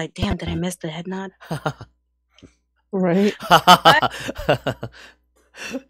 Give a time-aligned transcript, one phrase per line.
[0.00, 1.32] like, damn, did I miss the head nod?
[2.92, 3.34] Right.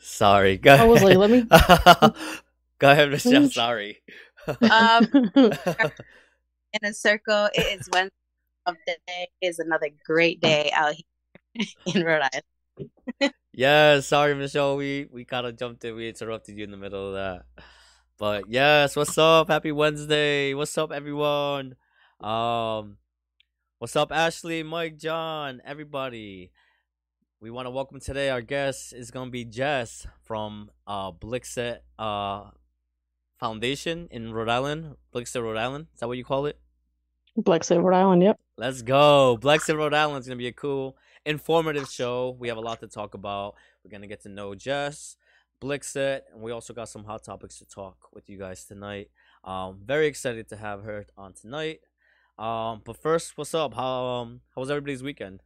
[0.00, 0.56] sorry.
[0.58, 1.42] Go I was like, let me.
[2.78, 3.42] Go ahead, Michelle.
[3.42, 4.02] me- Sorry.
[4.48, 8.14] Um, in a circle, it is Wednesday
[8.66, 9.28] of the day.
[9.40, 10.94] It is another great day out
[11.54, 13.34] here in Rhode Island.
[13.52, 14.76] Yeah, sorry, Michelle.
[14.76, 15.94] We we kind of jumped in.
[15.94, 17.62] We interrupted you in the middle of that.
[18.18, 19.48] But yes, what's up?
[19.48, 20.54] Happy Wednesday.
[20.54, 21.76] What's up, everyone?
[22.20, 22.96] Um,
[23.80, 26.52] what's up, Ashley, Mike, John, everybody?
[27.40, 28.28] We want to welcome today.
[28.28, 32.50] Our guest is gonna be Jess from uh Blexit uh
[33.38, 34.96] Foundation in Rhode Island.
[35.14, 35.86] Blexit, Rhode Island.
[35.94, 36.58] Is that what you call it?
[37.38, 38.22] Black Silver Island.
[38.22, 38.38] Yep.
[38.58, 39.38] Let's go.
[39.40, 42.36] Blexit, Rhode Island is going to be a cool, informative show.
[42.38, 43.54] We have a lot to talk about.
[43.82, 45.16] We're going to get to know Jess,
[45.62, 49.08] Blexit, and we also got some hot topics to talk with you guys tonight.
[49.42, 51.80] Um, very excited to have her on tonight.
[52.40, 53.74] Um, but first, what's up?
[53.74, 55.42] How um, how was everybody's weekend?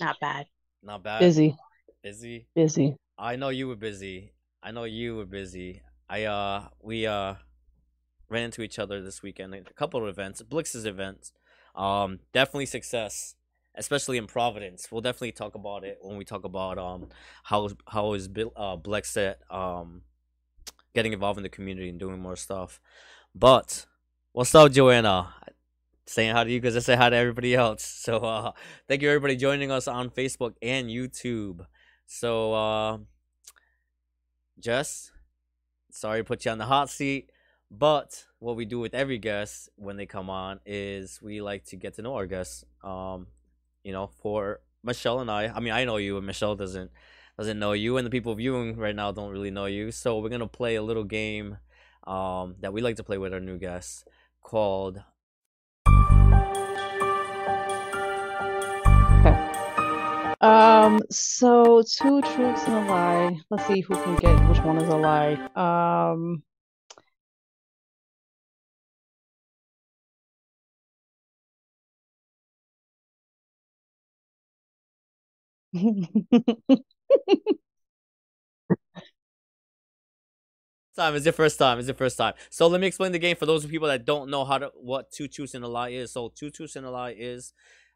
[0.00, 0.46] Not bad.
[0.82, 1.20] Not bad.
[1.20, 1.54] Busy.
[2.02, 2.46] Busy.
[2.54, 2.96] Busy.
[3.18, 4.32] I know you were busy.
[4.62, 5.82] I know you were busy.
[6.08, 7.34] I uh we uh
[8.30, 11.32] ran into each other this weekend a couple of events, Blexit's events.
[11.74, 13.34] Um definitely success,
[13.74, 14.88] especially in Providence.
[14.90, 17.08] We'll definitely talk about it when we talk about um
[17.44, 20.02] how how is Bil- uh Blexit um
[20.94, 22.80] getting involved in the community and doing more stuff.
[23.34, 23.84] But
[24.32, 25.34] what's up, Joanna?
[26.06, 27.84] Saying hi to you because I say hi to everybody else.
[28.00, 28.52] So uh
[28.88, 31.66] thank you everybody joining us on Facebook and YouTube.
[32.06, 32.98] So uh
[34.58, 35.10] Jess,
[35.90, 37.30] sorry to put you on the hot seat,
[37.70, 41.76] but what we do with every guest when they come on is we like to
[41.76, 42.64] get to know our guests.
[42.84, 43.26] Um,
[43.82, 46.90] you know, for Michelle and I, I mean, I know you, and Michelle doesn't
[47.38, 49.90] doesn't know you, and the people viewing right now don't really know you.
[49.90, 51.58] So we're gonna play a little game,
[52.06, 54.04] um, that we like to play with our new guests
[54.40, 55.02] called
[60.40, 61.02] Um.
[61.10, 63.40] So two truths and a lie.
[63.50, 65.38] Let's see who can get which one is a lie.
[65.54, 66.42] Um.
[81.00, 81.16] time.
[81.16, 81.78] It's your first time.
[81.78, 82.34] It's your first time.
[82.50, 85.10] So let me explain the game for those people that don't know how to what
[85.10, 86.12] two truths and a lie is.
[86.12, 87.52] So two truths and a lie is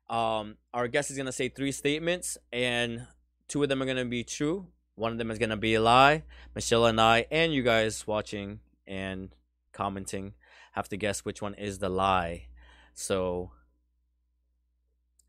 [0.09, 3.07] um our guest is gonna say three statements and
[3.49, 4.69] two of them are gonna be true.
[4.95, 6.25] One of them is gonna be a lie.
[6.55, 9.35] Michelle and I and you guys watching and
[9.73, 10.33] commenting
[10.73, 12.47] have to guess which one is the lie.
[12.95, 13.51] So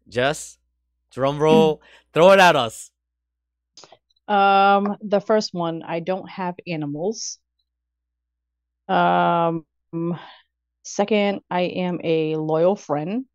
[0.08, 0.58] Jess,
[1.12, 1.82] drum roll,
[2.14, 2.92] throw it at us.
[4.28, 7.40] Um, the first one, I don't have animals.
[8.88, 9.66] Um,
[10.84, 13.26] second, I am a loyal friend.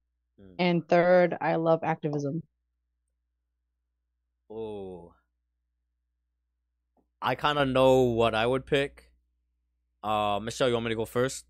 [0.41, 0.55] Mm.
[0.59, 2.43] And third, I love activism.
[4.51, 5.13] Oh.
[7.23, 9.11] I kind of know what I would pick.
[10.03, 11.45] Uh, Michelle, you want me to go first?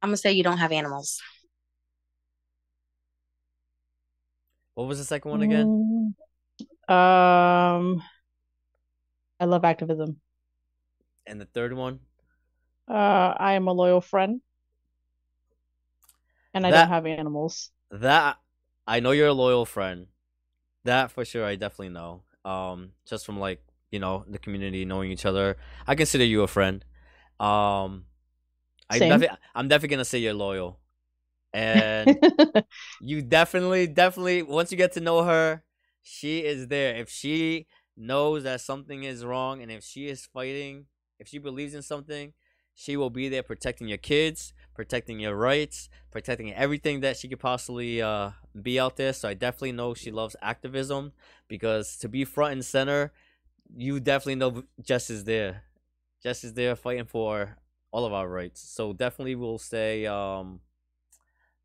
[0.00, 1.20] I'm gonna say you don't have animals.
[4.74, 6.14] What was the second one again?
[6.88, 8.02] Mm, Um,
[9.40, 10.20] I love activism.
[11.28, 12.00] And the third one?
[12.88, 14.40] Uh, I am a loyal friend.
[16.54, 17.70] And I That- don't have animals.
[17.90, 18.38] That
[18.86, 20.08] I know you're a loyal friend.
[20.84, 22.24] That for sure I definitely know.
[22.44, 25.56] Um just from like, you know, the community knowing each other.
[25.86, 26.84] I consider you a friend.
[27.40, 28.06] Um
[28.90, 29.12] I Same.
[29.54, 30.80] I'm definitely going to say you're loyal.
[31.52, 32.20] And
[33.00, 35.62] you definitely definitely once you get to know her
[36.02, 37.66] she is there if she
[37.96, 40.86] knows that something is wrong and if she is fighting
[41.18, 42.32] if she believes in something
[42.74, 47.40] she will be there protecting your kids protecting your rights protecting everything that she could
[47.40, 48.30] possibly uh,
[48.60, 51.12] be out there so i definitely know she loves activism
[51.48, 53.12] because to be front and center
[53.76, 55.64] you definitely know jess is there
[56.22, 57.56] jess is there fighting for
[57.90, 60.60] all of our rights so definitely we'll say um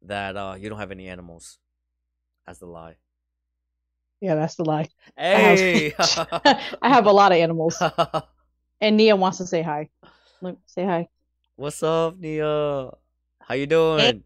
[0.01, 1.59] that uh you don't have any animals
[2.47, 2.95] as the lie.
[4.21, 4.87] Yeah, that's the lie.
[5.17, 5.93] Hey.
[5.99, 7.81] I have a lot of animals.
[8.83, 9.87] And Nia wants to say hi.
[10.41, 11.07] Look, say hi.
[11.55, 12.91] What's up, Nia?
[13.39, 14.25] How you doing?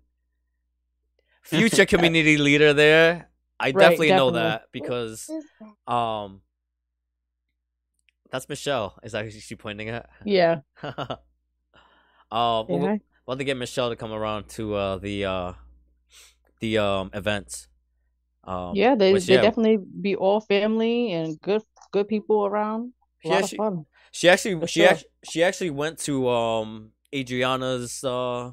[1.44, 3.30] Future community leader there.
[3.60, 5.30] I Right, definitely know that because
[5.86, 6.42] um
[8.32, 8.98] that's Michelle.
[9.04, 10.10] Is that who she pointing at?
[10.26, 10.62] Yeah.
[10.84, 10.90] um
[12.32, 13.00] Say we'll, hi.
[13.28, 15.54] we'll have to get Michelle to come around to uh the uh
[16.62, 17.68] the um events.
[18.44, 21.62] Um Yeah, they which, they yeah, definitely be all family and good
[21.92, 22.94] good people around.
[23.26, 23.58] A She
[24.14, 24.90] lot actually- She actually For she sure.
[24.90, 28.52] act, she actually went to um Adriana's uh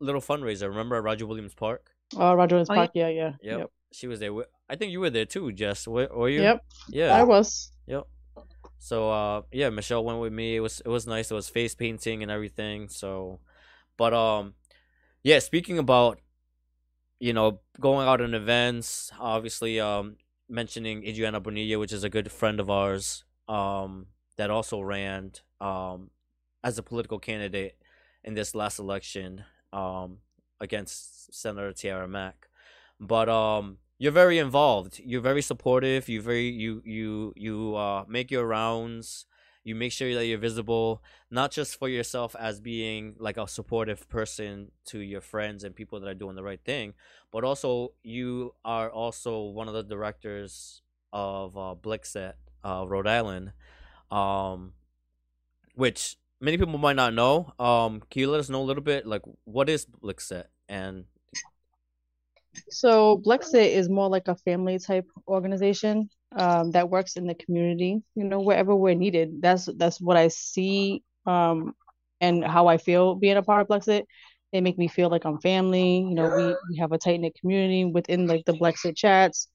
[0.00, 0.68] little fundraiser.
[0.68, 1.90] Remember at Roger Williams Park?
[2.16, 2.78] Oh, Roger Williams Oh, yeah.
[2.80, 2.90] Park.
[2.94, 3.32] Yeah, yeah.
[3.42, 3.58] Yep.
[3.58, 3.70] Yep.
[3.92, 4.32] She was there.
[4.68, 5.86] I think you were there too, Jess.
[5.88, 6.42] Were, were you?
[6.42, 6.64] Yep.
[6.90, 7.14] Yeah.
[7.16, 7.72] I was.
[7.86, 8.06] Yep.
[8.78, 10.56] So uh yeah, Michelle went with me.
[10.56, 11.30] It was it was nice.
[11.30, 12.88] It was face painting and everything.
[12.88, 13.40] So
[13.96, 14.54] but um
[15.22, 16.20] yeah, speaking about
[17.20, 20.16] you know, going out on events, obviously um
[20.48, 24.06] mentioning Adriana Bonilla, which is a good friend of ours, um,
[24.38, 26.10] that also ran um
[26.64, 27.76] as a political candidate
[28.24, 30.18] in this last election, um,
[30.60, 32.48] against Senator Tiara Mack.
[32.98, 35.00] But um you're very involved.
[35.04, 36.08] You're very supportive.
[36.08, 39.26] You very you you you uh make your rounds.
[39.64, 44.08] You make sure that you're visible, not just for yourself as being like a supportive
[44.08, 46.94] person to your friends and people that are doing the right thing,
[47.30, 50.80] but also you are also one of the directors
[51.12, 52.34] of uh, Blexit,
[52.64, 53.52] uh, Rhode Island,
[54.10, 54.72] um,
[55.74, 57.52] which many people might not know.
[57.58, 61.04] Um, can you let us know a little bit, like what is Blexit and
[62.70, 68.02] So Blexit is more like a family type organization um, that works in the community,
[68.14, 69.40] you know, wherever we're needed.
[69.40, 71.74] That's that's what I see um,
[72.20, 74.04] and how I feel being a part of Blexit.
[74.52, 75.98] They make me feel like I'm family.
[75.98, 79.48] You know, we, we have a tight knit community within like the Blexit chats,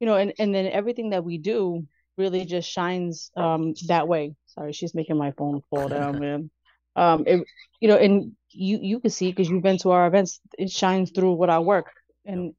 [0.00, 1.86] you know, and, and then everything that we do
[2.18, 4.34] really just shines um, that way.
[4.46, 6.50] Sorry, she's making my phone fall down, man.
[6.96, 7.44] Um, it,
[7.80, 11.10] you know, and you you can see because you've been to our events, it shines
[11.10, 11.86] through what I work
[12.24, 12.54] and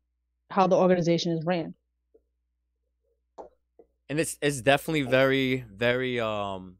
[0.49, 1.75] how the organization is ran.
[4.09, 6.77] and it's it's definitely very very um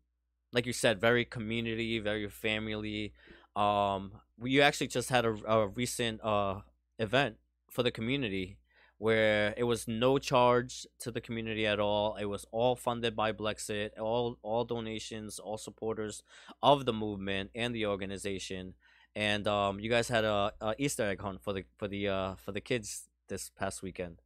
[0.52, 3.14] like you said very community very family
[3.56, 6.60] um we actually just had a, a recent uh
[7.00, 7.38] event
[7.70, 8.58] for the community
[9.04, 13.32] where it was no charge to the community at all it was all funded by
[13.32, 16.24] Blexit all all donations all supporters
[16.62, 18.74] of the movement and the organization
[19.16, 22.36] and um you guys had a, a easter egg hunt for the for the uh
[22.36, 24.22] for the kids this past weekend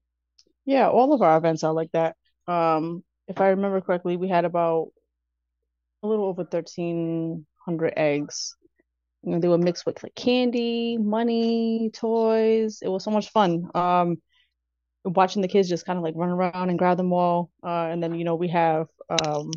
[0.66, 2.16] Yeah, all of our events are like that.
[2.48, 4.90] Um, if I remember correctly, we had about
[6.04, 8.56] a little over 1,300 eggs.
[9.24, 12.80] You know, they were mixed with like candy, money, toys.
[12.82, 13.70] It was so much fun.
[13.76, 14.18] Um,
[15.08, 17.52] watching the kids just kind of like run around and grab them all.
[17.64, 19.52] Uh, and then, you know, we have um,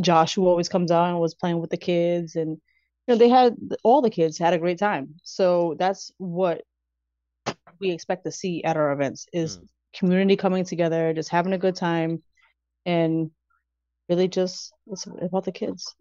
[0.00, 2.36] Josh who always comes out and was playing with the kids.
[2.36, 5.16] And, you know, they had all the kids had a great time.
[5.24, 6.62] So that's what
[7.80, 9.68] we expect to see at our events is Mm.
[9.94, 12.22] community coming together, just having a good time,
[12.86, 13.30] and
[14.08, 15.94] really just it's about the kids.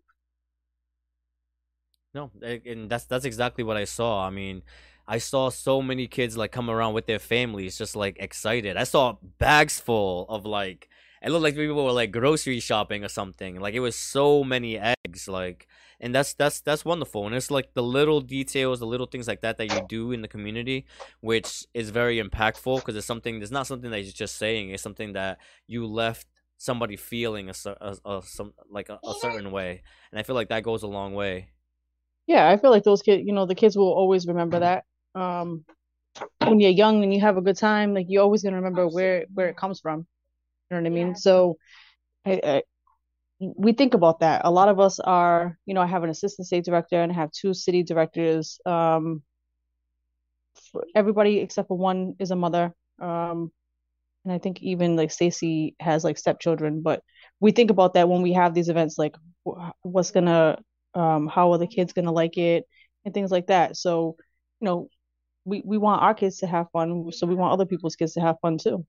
[2.14, 4.26] No, and that's that's exactly what I saw.
[4.26, 4.64] I mean,
[5.08, 8.78] I saw so many kids like come around with their families, just like excited.
[8.78, 10.90] I saw bags full of like
[11.26, 13.60] it looked like people were like grocery shopping or something.
[13.60, 15.68] Like it was so many eggs, like,
[16.00, 17.26] and that's that's that's wonderful.
[17.26, 20.22] And it's like the little details, the little things like that that you do in
[20.22, 20.86] the community,
[21.22, 23.42] which is very impactful because it's something.
[23.42, 24.70] It's not something that you're just saying.
[24.70, 26.28] It's something that you left
[26.58, 30.50] somebody feeling a, a, a some like a, a certain way, and I feel like
[30.50, 31.50] that goes a long way.
[32.28, 34.86] Yeah, I feel like those kids, you know, the kids will always remember that.
[35.16, 35.66] Um,
[36.40, 39.26] when you're young and you have a good time, like you're always gonna remember where
[39.34, 40.06] where it comes from.
[40.70, 41.16] You know what I mean?
[41.16, 41.58] So
[42.26, 42.64] I, I
[43.40, 44.42] we think about that.
[44.46, 47.16] A lot of us are, you know, I have an assistant state director and I
[47.16, 48.60] have two city directors.
[48.66, 49.24] Um,
[50.96, 52.74] everybody except for one is a mother.
[53.00, 53.52] Um,
[54.24, 57.04] and I think even like Stacy has like stepchildren, but
[57.40, 59.16] we think about that when we have these events, like
[59.82, 60.58] what's gonna,
[60.94, 62.66] um, how are the kids gonna like it
[63.04, 63.78] and things like that.
[63.78, 64.16] So,
[64.62, 64.90] you know,
[65.46, 68.22] we we want our kids to have fun, so we want other people's kids to
[68.22, 68.86] have fun too.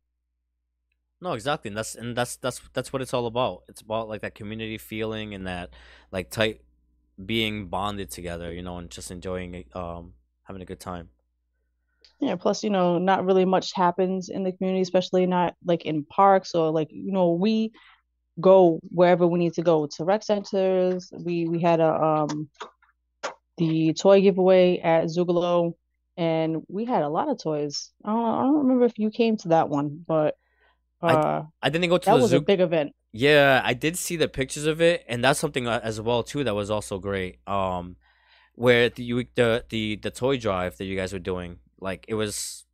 [1.20, 3.64] No, exactly, and that's and that's that's that's what it's all about.
[3.68, 5.70] It's about like that community feeling and that
[6.10, 6.60] like tight
[7.24, 11.10] being bonded together, you know, and just enjoying it, um having a good time.
[12.20, 16.04] Yeah, plus, you know, not really much happens in the community, especially not like in
[16.04, 17.72] parks or like, you know, we
[18.40, 21.10] go wherever we need to go to rec centers.
[21.12, 22.48] We we had a um
[23.58, 25.74] the toy giveaway at Zoogaloo
[26.16, 27.92] and we had a lot of toys.
[28.04, 30.36] I don't I don't remember if you came to that one, but
[31.02, 32.94] I uh I didn't go to that the was a big event.
[33.12, 36.44] Yeah, I did see the pictures of it, and that's something uh, as well too
[36.44, 37.38] that was also great.
[37.46, 37.96] Um,
[38.54, 42.14] where the you the the the toy drive that you guys were doing, like it
[42.14, 42.66] was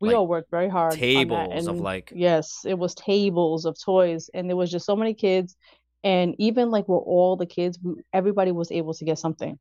[0.00, 4.30] We like all worked very hard tables of like yes, it was tables of toys
[4.32, 5.56] and there was just so many kids
[6.02, 9.58] and even like with all the kids, we, everybody was able to get something.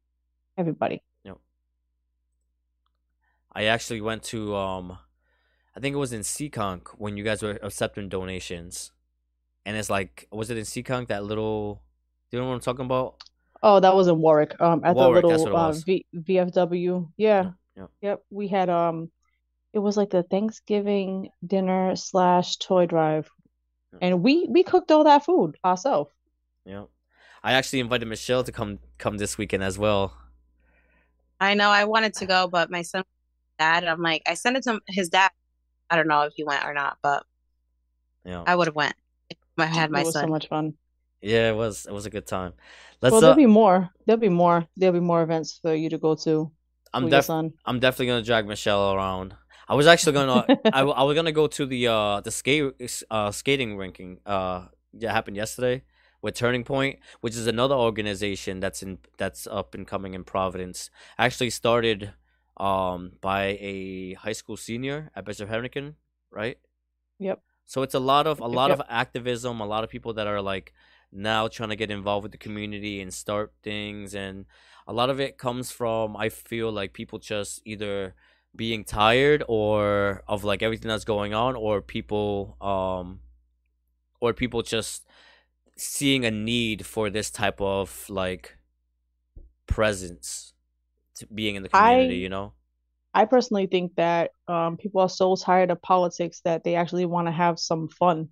[0.57, 1.03] Everybody.
[3.59, 4.97] You know, I actually went to um,
[5.75, 8.91] I think it was in Seekonk when you guys were accepting donations,
[9.65, 11.81] and it's like, was it in Seekonk that little?
[12.29, 13.15] Do you know what I'm talking about?
[13.61, 15.71] Oh, that was in Warwick, um, at the Warwick, that's little uh.
[15.73, 17.09] V VFW.
[17.17, 17.51] Yeah.
[17.75, 18.09] Yeah, yeah.
[18.09, 18.23] Yep.
[18.29, 19.11] We had um
[19.73, 23.29] it was like the Thanksgiving dinner slash toy drive,
[23.93, 23.99] Yeah.
[24.01, 26.11] and we we cooked all that food ourselves.
[26.65, 26.85] Yeah.
[27.43, 30.13] I actually invited Michelle to come come this weekend as well.
[31.39, 33.03] I know I wanted to go, but my son,
[33.59, 35.29] dad, I'm like, I sent it to his dad.
[35.89, 37.23] I don't know if he went or not, but
[38.25, 38.43] Yeah.
[38.45, 38.95] I would have went
[39.29, 40.73] if I had my It was so much fun.
[41.21, 42.53] Yeah, it was it was a good time.
[43.01, 43.89] Let's Well, uh there'll be more.
[44.05, 44.67] There'll be more.
[44.77, 46.51] There'll be more events for you to go to
[46.93, 47.53] I'm with your son.
[47.65, 49.35] I'm definitely gonna drag Michelle around.
[49.67, 52.63] I was actually gonna I was gonna go to the uh the skate
[53.11, 55.83] uh skating ranking uh that happened yesterday
[56.21, 60.89] with Turning Point, which is another organization that's in that's up and coming in Providence.
[61.17, 62.13] Actually started
[62.59, 65.95] um by a high school senior at Bishop Hendricken,
[66.31, 66.57] right?
[67.19, 67.41] Yep.
[67.65, 68.79] So it's a lot of a lot yep.
[68.79, 70.73] of activism, a lot of people that are like
[71.11, 74.45] now trying to get involved with the community and start things and
[74.87, 78.15] a lot of it comes from I feel like people just either
[78.55, 83.19] being tired or of like everything that's going on or people um
[84.19, 85.07] or people just
[85.77, 88.57] seeing a need for this type of like
[89.65, 90.53] presence
[91.33, 92.53] being in the community, I you know?
[93.13, 97.27] I personally think that um, people are so tired of politics that they actually want
[97.27, 98.29] to have some fun.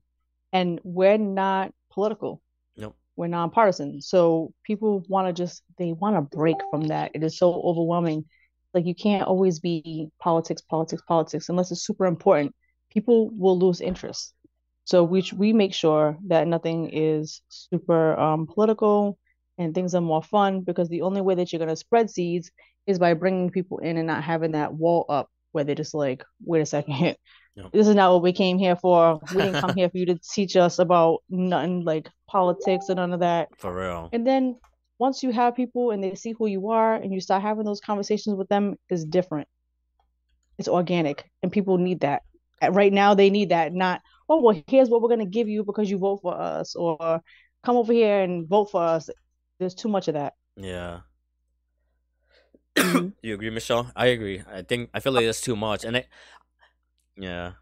[0.53, 2.41] And we're not political.
[2.75, 2.95] Nope.
[3.15, 4.01] We're nonpartisan.
[4.01, 7.11] So people want to just they want to break from that.
[7.15, 8.25] It is so overwhelming.
[8.73, 12.55] Like you can't always be politics, politics, politics unless it's super important.
[12.91, 14.33] People will lose interest.
[14.85, 19.17] So we we make sure that nothing is super um, political
[19.57, 22.51] and things are more fun because the only way that you're gonna spread seeds
[22.85, 26.23] is by bringing people in and not having that wall up where they're just like,
[26.45, 27.17] wait a second,
[27.73, 29.19] this is not what we came here for.
[29.33, 33.13] We didn't come here for you to teach us about nothing like politics and none
[33.13, 33.49] of that.
[33.57, 34.09] For real.
[34.13, 34.57] And then
[34.99, 37.81] once you have people and they see who you are and you start having those
[37.81, 39.47] conversations with them, it's different.
[40.57, 42.23] It's organic, and people need that.
[42.67, 43.73] Right now, they need that.
[43.73, 47.21] Not, oh, well, here's what we're gonna give you because you vote for us, or
[47.63, 49.09] come over here and vote for us.
[49.59, 50.35] There's too much of that.
[50.55, 51.01] Yeah.
[52.77, 53.13] Mhm.
[53.21, 53.91] you agree, Michelle?
[53.95, 54.43] I agree.
[54.51, 56.05] I think I feel like that's too much, and I,
[57.17, 57.53] yeah,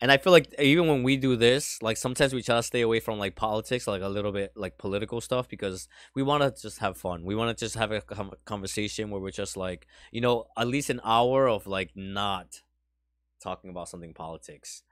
[0.00, 2.82] and I feel like even when we do this, like sometimes we try to stay
[2.82, 6.62] away from like politics, like a little bit like political stuff, because we want to
[6.62, 7.24] just have fun.
[7.24, 8.02] We want to just have a
[8.46, 12.62] conversation where we're just like, you know, at least an hour of like not
[13.42, 14.82] talking about something politics,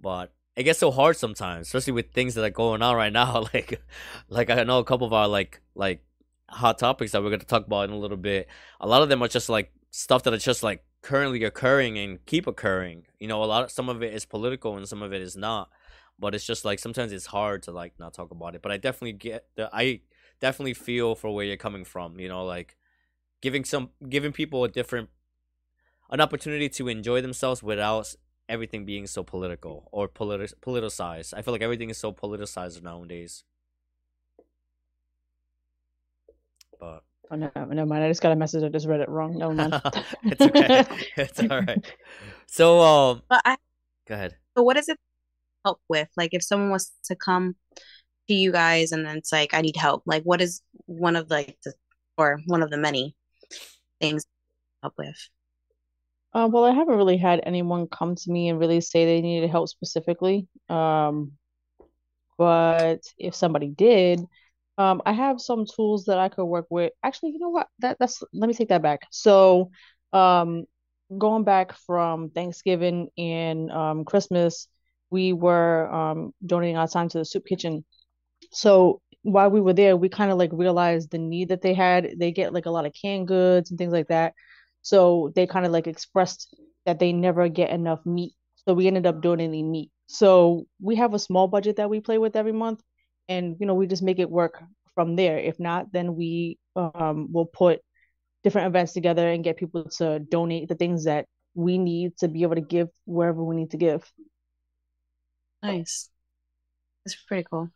[0.00, 0.32] but.
[0.54, 3.46] It gets so hard sometimes, especially with things that are going on right now.
[3.54, 3.80] Like,
[4.28, 6.04] like I know a couple of our like like
[6.48, 8.48] hot topics that we're to talk about in a little bit.
[8.80, 12.24] A lot of them are just like stuff that are just like currently occurring and
[12.26, 13.04] keep occurring.
[13.18, 15.36] You know a lot of some of it is political and some of it is
[15.36, 15.70] not.
[16.18, 18.62] But it's just like sometimes it's hard to like not talk about it.
[18.62, 20.00] But i definitely get the i
[20.40, 22.76] definitely feel for where you're coming from you know like
[23.40, 25.08] giving some giving people a different
[26.10, 28.14] an opportunity to enjoy themselves without
[28.52, 33.44] everything being so political or politi- politicized i feel like everything is so politicized nowadays
[36.80, 38.04] but Oh, no, never mind.
[38.04, 38.62] I just got a message.
[38.62, 39.38] I just read it wrong.
[39.38, 39.72] No mind.
[40.24, 40.84] it's okay.
[41.16, 41.82] It's all right.
[42.46, 43.56] So, um, But I,
[44.06, 44.36] go ahead.
[44.54, 44.98] so what does it
[45.64, 46.08] help with?
[46.14, 47.56] Like if someone was to come
[48.28, 50.02] to you guys and then it's like, I need help.
[50.04, 51.72] Like what is one of like the,
[52.18, 53.16] or one of the many
[53.98, 54.26] things
[54.82, 55.16] help with?
[56.34, 59.50] Uh, well, I haven't really had anyone come to me and really say they needed
[59.50, 60.48] help specifically.
[60.68, 61.32] Um,
[62.38, 64.20] but if somebody did,
[64.78, 66.92] um, I have some tools that I could work with.
[67.02, 67.68] Actually, you know what?
[67.80, 69.02] That that's let me take that back.
[69.10, 69.70] So,
[70.12, 70.64] um,
[71.16, 74.66] going back from Thanksgiving and um, Christmas,
[75.10, 77.84] we were um, donating our time to the soup kitchen.
[78.52, 82.14] So while we were there, we kind of like realized the need that they had.
[82.18, 84.34] They get like a lot of canned goods and things like that.
[84.82, 86.54] So they kind of like expressed
[86.86, 88.34] that they never get enough meat.
[88.66, 89.90] So we ended up donating meat.
[90.06, 92.82] So we have a small budget that we play with every month,
[93.28, 94.62] and you know we just make it work
[94.94, 95.38] from there.
[95.38, 97.80] If not, then we um will put
[98.44, 102.42] different events together and get people to donate the things that we need to be
[102.42, 104.10] able to give wherever we need to give.
[105.62, 106.10] Nice.
[107.04, 107.70] That's pretty cool.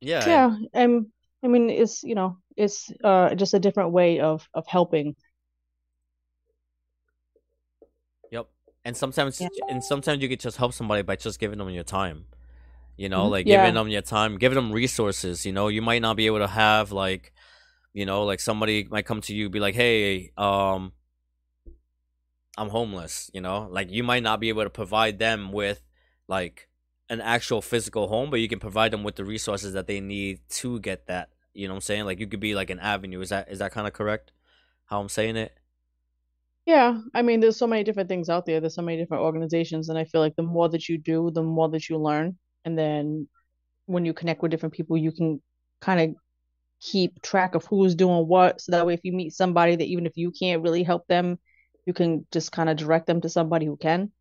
[0.00, 0.26] Yeah.
[0.26, 1.06] Yeah, and
[1.44, 5.16] I mean it's you know it's uh just a different way of of helping.
[8.84, 9.48] And sometimes, Yeah.
[9.68, 12.26] and sometimes you could just help somebody by just giving them your time.
[12.96, 13.30] You know, Mhm.
[13.30, 13.56] like Yeah.
[13.62, 15.46] giving them your time, giving them resources.
[15.46, 17.32] You know, you might not be able to have like,
[17.92, 20.92] you know, like somebody might come to you be like, "Hey, um,
[22.58, 25.82] I'm homeless." You know, like you might not be able to provide them with
[26.28, 26.68] like
[27.08, 30.40] an actual physical home, but you can provide them with the resources that they need
[30.48, 31.30] to get that.
[31.54, 32.04] You know what I'm saying?
[32.04, 33.20] Like you could be like an avenue.
[33.20, 34.32] Is that is that kind of correct?
[34.86, 35.56] How I'm saying it?
[36.66, 38.60] Yeah, I mean, there's so many different things out there.
[38.60, 41.42] There's so many different organizations, and I feel like the more that you do, the
[41.42, 42.38] more that you learn.
[42.64, 43.28] And then
[43.86, 45.42] when you connect with different people, you can
[45.80, 46.16] kind of
[46.80, 48.60] keep track of who's doing what.
[48.60, 51.38] So that way, if you meet somebody that even if you can't really help them,
[51.84, 54.12] you can just kind of direct them to somebody who can.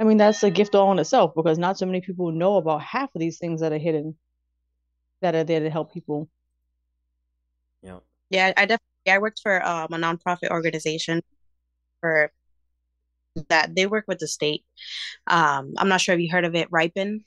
[0.00, 2.82] I mean, that's a gift all in itself because not so many people know about
[2.82, 4.16] half of these things that are hidden
[5.20, 6.28] that are there to help people.
[7.82, 7.98] Yeah.
[8.30, 11.22] Yeah, I definitely I worked for um, a nonprofit organization
[12.04, 12.30] for
[13.48, 13.74] that.
[13.74, 14.62] They work with the state.
[15.26, 17.24] Um, I'm not sure if you heard of it, RIPIN.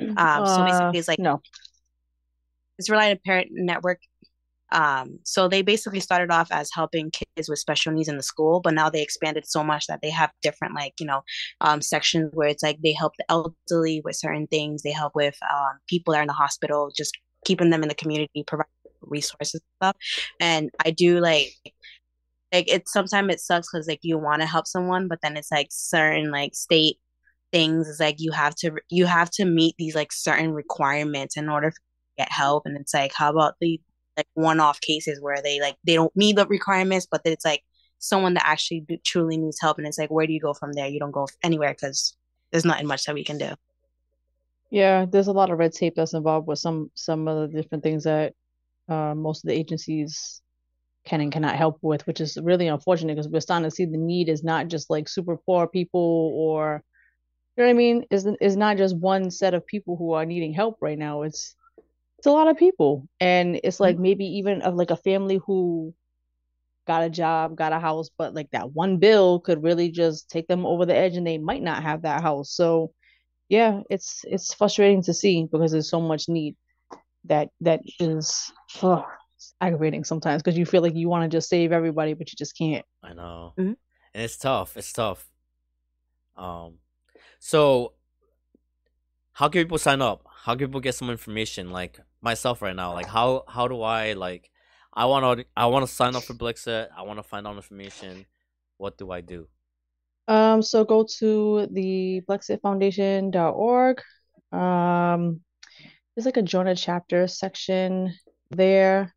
[0.00, 1.42] Um, so Uh, basically, it's like no.
[2.78, 3.98] it's Reliant Parent Network.
[4.70, 8.60] Um, so they basically started off as helping kids with special needs in the school,
[8.60, 11.22] but now they expanded so much that they have different like, you know,
[11.60, 15.36] um, sections where it's like they help the elderly with certain things, they help with
[15.52, 17.12] um, people that are in the hospital, just
[17.44, 18.70] keeping them in the community, providing
[19.02, 19.96] resources and stuff.
[20.40, 21.52] And I do like
[22.52, 25.50] like it sometimes it sucks because like you want to help someone, but then it's
[25.50, 26.98] like certain like state
[27.52, 31.48] things is like you have to you have to meet these like certain requirements in
[31.48, 31.76] order to
[32.18, 33.80] get help and it's like how about the
[34.16, 37.62] like one-off cases where they like they don't meet the requirements but it's like
[38.02, 40.72] someone that actually do, truly needs help and it's like where do you go from
[40.72, 40.88] there?
[40.88, 42.16] You don't go anywhere because
[42.50, 43.50] there's nothing much that we can do.
[44.70, 47.84] Yeah, there's a lot of red tape that's involved with some some of the different
[47.84, 48.34] things that
[48.88, 50.42] uh, most of the agencies
[51.04, 53.98] can and cannot help with, which is really unfortunate because we're starting to see the
[53.98, 56.82] need is not just like super poor people or
[57.56, 58.04] you know what I mean?
[58.10, 61.22] Is is not just one set of people who are needing help right now.
[61.22, 61.54] It's
[62.18, 63.08] it's a lot of people.
[63.20, 64.02] And it's like mm-hmm.
[64.02, 65.92] maybe even of like a family who
[66.86, 70.46] got a job, got a house, but like that one bill could really just take
[70.46, 72.52] them over the edge and they might not have that house.
[72.52, 72.92] So
[73.48, 76.56] yeah, it's it's frustrating to see because there's so much need
[77.24, 79.04] that that is it's
[79.62, 82.56] aggravating sometimes because you feel like you want to just save everybody, but you just
[82.58, 82.84] can't.
[83.02, 83.54] I know.
[83.58, 83.76] Mhm.
[84.14, 84.76] And it's tough.
[84.76, 85.30] It's tough.
[86.36, 86.78] Um
[87.38, 87.94] so
[89.32, 90.26] how can people sign up?
[90.44, 91.70] How can people get some information?
[91.70, 94.50] Like myself right now, like how how do I like
[94.92, 96.88] I want to I want to sign up for Blexit.
[96.96, 98.26] I want to find out information.
[98.76, 99.48] What do I do?
[100.28, 104.02] Um, so go to the blexitfoundation.org.
[104.52, 105.40] Um,
[106.14, 108.14] there's like a join a chapter section
[108.50, 109.14] there.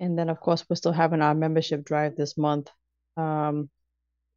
[0.00, 2.70] And then of course we're still having our membership drive this month.
[3.16, 3.70] Um,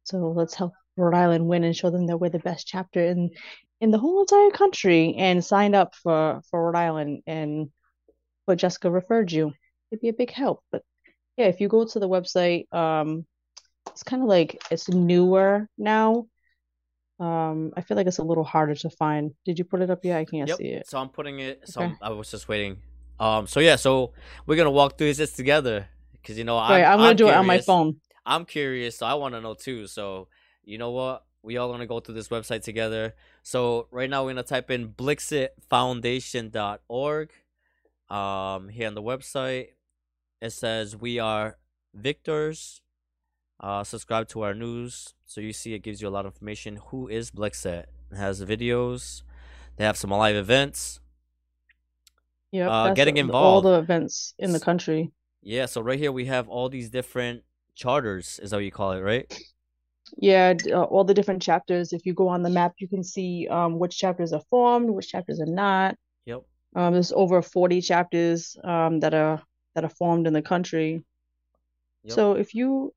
[0.04, 3.30] so let's help Rhode Island win and show them that we're the best chapter in
[3.80, 7.70] in the whole entire country and sign up for for Rhode Island and
[8.44, 9.52] what Jessica referred you.
[9.90, 10.62] It'd be a big help.
[10.72, 10.82] But
[11.36, 13.26] yeah, if you go to the website, um,
[13.88, 16.26] it's kind of like it's newer now.
[17.18, 19.32] Um, I feel like it's a little harder to find.
[19.44, 20.18] Did you put it up yet?
[20.18, 20.56] I can't Yep.
[20.58, 20.88] see it.
[20.88, 21.68] So I'm putting it.
[21.68, 21.94] So Okay.
[22.00, 22.78] I was just waiting.
[23.20, 23.46] Um.
[23.46, 23.76] So yeah.
[23.76, 24.12] So
[24.46, 27.34] we're gonna walk through this together because you know Right, I'm, I'm gonna do it
[27.34, 28.00] on my phone.
[28.26, 29.86] I'm curious, so I want to know too.
[29.86, 30.28] So
[30.64, 31.24] you know what?
[31.42, 33.14] We all gonna go through this website together.
[33.42, 37.30] So right now we're gonna type in blexitfoundation.org.
[38.08, 39.68] Um, here on the website,
[40.40, 41.58] it says we are
[41.94, 42.80] victors.
[43.60, 45.14] Uh, subscribe to our news.
[45.26, 46.76] So you see, it gives you a lot of information.
[46.86, 47.84] Who is Blexit?
[48.10, 49.22] It has videos.
[49.76, 51.00] They have some live events.
[52.52, 55.12] Yep, Uh, getting the- all the events in the country.
[55.42, 55.66] Yeah.
[55.66, 57.42] So right here we have all these different
[57.74, 58.38] charters.
[58.42, 59.32] Is that what you call it, right?
[60.16, 61.92] Yeah, uh, all the different chapters.
[61.92, 65.08] If you go on the map, you can see um, which chapters are formed, which
[65.08, 65.96] chapters are not.
[66.24, 66.42] Yep.
[66.74, 69.40] Um, there's over 40 chapters um, that are
[69.74, 71.04] that are formed in the country.
[72.02, 72.12] Yep.
[72.12, 72.92] So if you,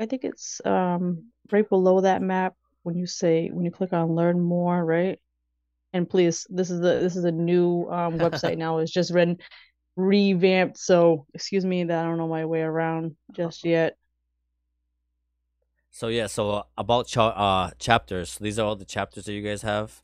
[0.00, 2.54] I think it's um, right below that map
[2.84, 5.18] when you say when you click on learn more, right?
[5.96, 8.78] And please, this is a this is a new um, website now.
[8.78, 9.38] It's just been
[9.96, 10.76] revamped.
[10.76, 13.96] So excuse me that I don't know my way around just yet.
[15.90, 18.36] So yeah, so uh, about cha- uh chapters.
[18.38, 19.90] These are all the chapters that you guys have.
[19.90, 20.02] So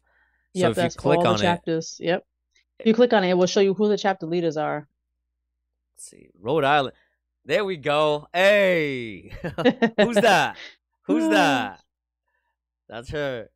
[0.61, 1.96] Yep, if you that's click all on the it, chapters.
[2.00, 2.24] Yep.
[2.78, 4.88] If you click on it, it will show you who the chapter leaders are.
[5.94, 6.94] let's see, Rhode Island.
[7.44, 8.28] There we go.
[8.33, 9.33] Hey,
[9.98, 10.57] who's that?
[11.07, 11.81] Who's that?
[12.88, 13.48] That's her.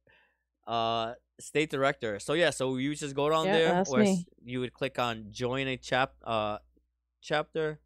[0.67, 2.19] Uh, state director.
[2.19, 4.27] So yeah, so you just go down Yeah, there, or me.
[4.45, 6.59] you would click on join a chap uh
[7.23, 7.81] chapter.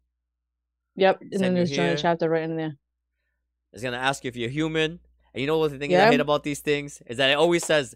[0.95, 2.77] Yep, and Send then there's join a chapter right in there.
[3.73, 4.99] It's gonna ask you if you're human.
[5.33, 7.35] And you know what the thing is I hate about these things is that it
[7.35, 7.95] always says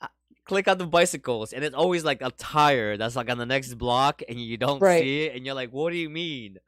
[0.00, 0.08] uh,
[0.44, 3.74] click on the bicycles and it's always like a tire that's like on the next
[3.74, 4.98] block and you don't Right.
[4.98, 6.58] see it and you're like, what do you mean?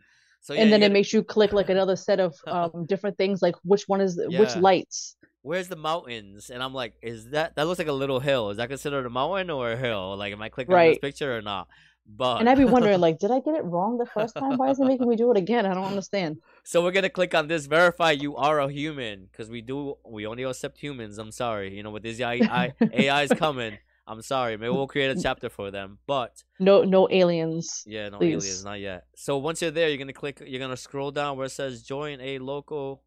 [0.40, 3.42] So yeah, And then it makes you click like another set of um different things,
[3.42, 5.16] like which one is which lights.
[5.44, 6.50] Where's the mountains?
[6.50, 8.50] And I'm like, is that that looks like a little hill?
[8.50, 10.16] Is that considered a mountain or a hill?
[10.16, 11.00] Like, am I clicking on this Right.
[11.00, 11.68] picture or not?
[12.07, 14.57] But And I'd be wondering, like, did I get it wrong the first time?
[14.59, 15.64] Why is it making me do it again?
[15.66, 16.38] I don't understand.
[16.66, 20.26] So we're gonna click on this verify you are a human because we do we
[20.26, 21.18] only accept humans.
[21.18, 23.76] I'm sorry, you know, with this AI, AI is coming.
[24.07, 24.57] I'm sorry.
[24.57, 27.85] Maybe we'll create a chapter for them, but No, no aliens.
[27.87, 28.33] yeah, no Please.
[28.33, 29.04] aliens, not yet.
[29.14, 30.42] So once you're there, you're gonna click.
[30.46, 33.02] You're gonna scroll down where it says join a local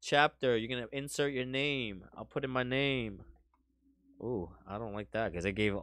[0.00, 0.56] chapter.
[0.56, 2.04] You're gonna insert your name.
[2.16, 3.22] I'll put in my name.
[4.20, 5.74] Ooh, I don't like that because it gave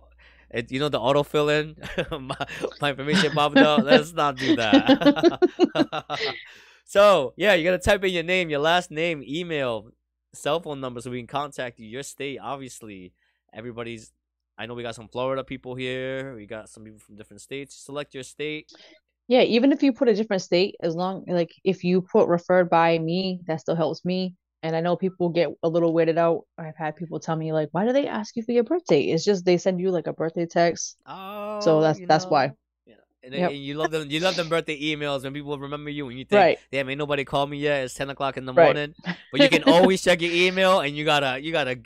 [0.52, 0.72] it.
[0.72, 1.76] You know the autofill in
[2.28, 2.36] my,
[2.82, 3.84] my information popped up.
[3.84, 6.20] Let's not do that.
[6.86, 9.90] so yeah, you gotta type in your name, your last name, email,
[10.34, 11.88] cell phone number, so we can contact you.
[11.88, 13.14] Your state, obviously.
[13.54, 14.12] Everybody's.
[14.58, 16.36] I know we got some Florida people here.
[16.36, 17.76] We got some people from different states.
[17.76, 18.72] Select your state.
[19.28, 22.70] Yeah, even if you put a different state, as long like if you put referred
[22.70, 24.36] by me, that still helps me.
[24.62, 26.46] And I know people get a little weirded out.
[26.58, 29.24] I've had people tell me like, "Why do they ask you for your birthday?" It's
[29.24, 30.98] just they send you like a birthday text.
[31.06, 32.48] Oh, so that's- that's why.
[32.48, 32.54] know,
[32.86, 33.52] you know, And, Yep.
[33.52, 34.10] and you love them.
[34.12, 36.60] You love them birthday emails when people remember you and you think, Right.
[36.72, 37.84] "Damn, ain't nobody called me yet.
[37.84, 38.66] It's ten o'clock in the Right.
[38.66, 38.94] morning."
[39.32, 41.78] But you can always check your email, and you got a you got a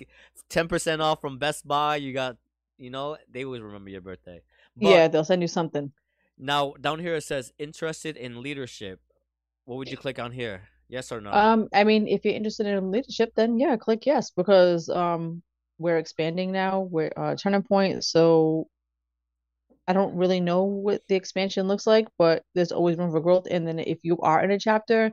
[0.50, 1.96] ten percent off from Best Buy.
[1.98, 2.36] You got,
[2.78, 4.42] you know, they always remember your birthday.
[4.76, 5.92] But yeah, they'll send you something.
[6.40, 9.02] Now down here it says interested in leadership.
[9.66, 10.64] What would you click on here?
[10.88, 11.32] Yes or no?
[11.32, 15.44] Um, I mean, if you're interested in leadership, then yeah, click yes because um
[15.78, 16.82] we're expanding now.
[16.82, 18.68] We're uh turning point, so
[19.88, 23.48] I don't really know what the expansion looks like, but there's always room for growth.
[23.50, 25.12] And then if you are in a chapter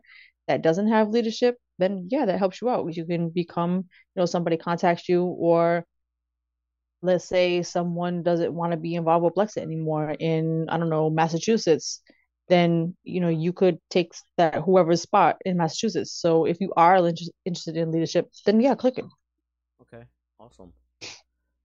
[0.48, 2.94] that doesn't have leadership, then yeah, that helps you out.
[2.94, 5.84] You can become, you know, somebody contacts you or
[7.02, 11.10] let's say someone doesn't want to be involved with Blexit anymore in, I don't know,
[11.10, 12.00] Massachusetts,
[12.48, 16.12] then you know you could take that whoever's spot in Massachusetts.
[16.12, 16.96] So if you are
[17.44, 19.04] interested in leadership, then yeah, click it.
[19.82, 20.04] Okay,
[20.38, 20.72] awesome.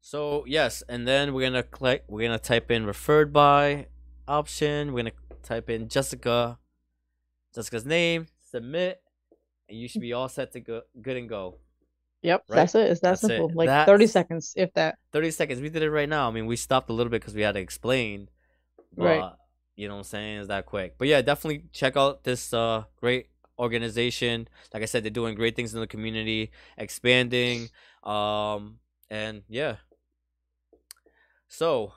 [0.02, 2.04] So yes, and then we're gonna click.
[2.08, 3.88] We're gonna type in referred by
[4.28, 4.92] option.
[4.92, 5.12] We're gonna
[5.44, 6.58] type in Jessica,
[7.54, 9.02] Jessica's name, submit,
[9.70, 11.58] and you should be all set to go, good and go.
[12.24, 12.56] Yep, Right?
[12.56, 12.92] that's it.
[12.92, 13.28] It's that That's it.
[13.28, 13.52] simple.
[13.56, 14.98] Like 30 seconds, if that.
[15.12, 15.60] Thirty seconds.
[15.60, 16.28] We did it right now.
[16.28, 18.30] I mean, we stopped a little bit because we had to explain.
[18.96, 19.32] But, Right.
[19.76, 20.40] You know what I'm saying?
[20.40, 20.96] It's that quick.
[21.00, 24.48] But yeah, definitely check out this uh great organization.
[24.74, 27.70] Like I said, they're doing great things in the community, expanding.
[28.04, 28.78] Um
[29.10, 29.78] and yeah.
[31.48, 31.94] So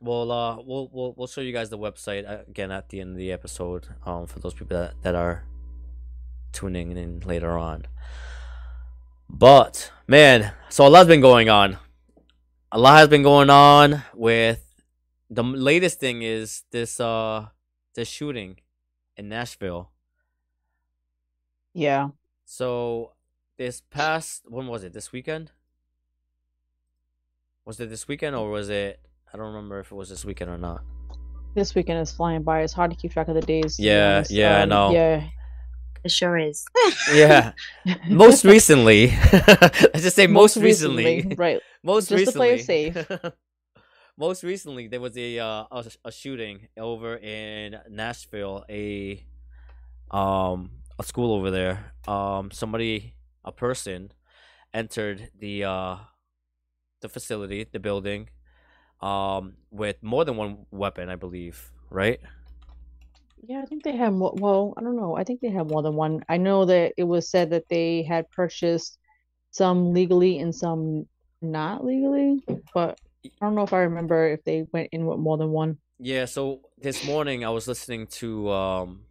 [0.00, 3.10] we'll uh we'll we'll we'll show you guys the website uh, again at the end
[3.12, 3.88] of the episode.
[4.04, 5.44] Um for those people that, that are
[6.52, 7.86] tuning in later on.
[9.28, 11.78] But man, so a lot's been going on.
[12.72, 14.62] A lot has been going on with
[15.30, 17.46] the latest thing is this uh
[17.94, 18.56] this shooting
[19.16, 19.90] in Nashville.
[21.74, 22.08] Yeah.
[22.44, 23.12] So
[23.58, 24.92] this past when was it?
[24.92, 25.50] This weekend?
[27.64, 29.00] Was it this weekend or was it
[29.32, 30.82] I don't remember if it was this weekend or not.
[31.54, 32.60] This weekend is flying by.
[32.60, 33.78] It's hard to keep track of the days.
[33.78, 34.90] Yeah, yeah, I Um, know.
[34.92, 35.26] Yeah.
[36.06, 36.64] It sure is.
[37.12, 37.52] Yeah.
[38.08, 39.08] Most recently.
[39.32, 41.26] Let's just say most, recently.
[41.36, 41.60] Right.
[41.82, 42.96] most Just to recently, play it safe.
[44.16, 48.64] most recently, there was a uh, a, a shooting over in Nashville.
[48.70, 49.24] A
[50.10, 51.92] um a school over there.
[52.06, 53.14] Um, somebody,
[53.44, 54.12] a person,
[54.74, 55.96] entered the uh
[57.00, 58.28] the facility, the building,
[59.00, 61.72] um, with more than one weapon, I believe.
[61.90, 62.20] Right?
[63.48, 64.32] Yeah, I think they have more.
[64.34, 65.16] Well, I don't know.
[65.16, 66.24] I think they have more than one.
[66.28, 68.98] I know that it was said that they had purchased
[69.52, 71.06] some legally and some
[71.40, 72.42] not legally,
[72.74, 75.78] but I don't know if I remember if they went in with more than one.
[76.00, 79.02] Yeah, so this morning I was listening to um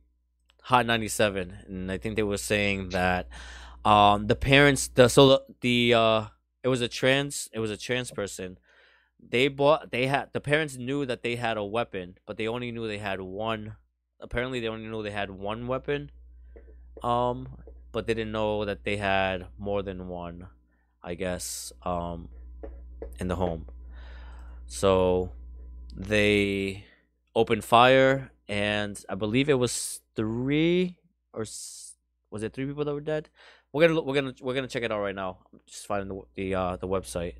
[0.64, 3.30] Hot 97 and I think they were saying that
[3.86, 6.26] um the parents the so the, the uh
[6.62, 8.58] it was a trans it was a trans person.
[9.18, 12.72] They bought they had the parents knew that they had a weapon, but they only
[12.72, 13.78] knew they had one
[14.20, 16.12] apparently they only knew they had one weapon.
[17.04, 17.48] Um
[17.92, 20.48] but they didn't know that they had more than one,
[21.04, 22.30] I guess, um
[23.20, 23.68] in the home.
[24.68, 25.32] So
[25.96, 26.86] they
[27.36, 30.98] opened fire, and I believe it was three
[31.34, 31.46] or
[32.32, 33.30] was it three people that were dead?
[33.72, 35.40] We're gonna we're gonna we're gonna check it out right now.
[35.54, 37.36] I'm just finding the the uh, the website.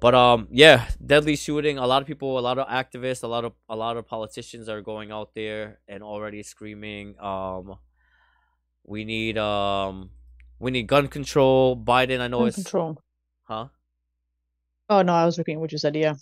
[0.00, 1.76] But um, yeah, deadly shooting.
[1.76, 4.68] A lot of people, a lot of activists, a lot of a lot of politicians
[4.68, 7.76] are going out there and already screaming, um,
[8.84, 10.10] we need um,
[10.58, 11.76] we need gun control.
[11.76, 13.02] Biden, I know Gun it's control.
[13.44, 13.68] huh.
[14.88, 15.94] Oh no, I was repeating what you said.
[15.94, 16.14] Yeah.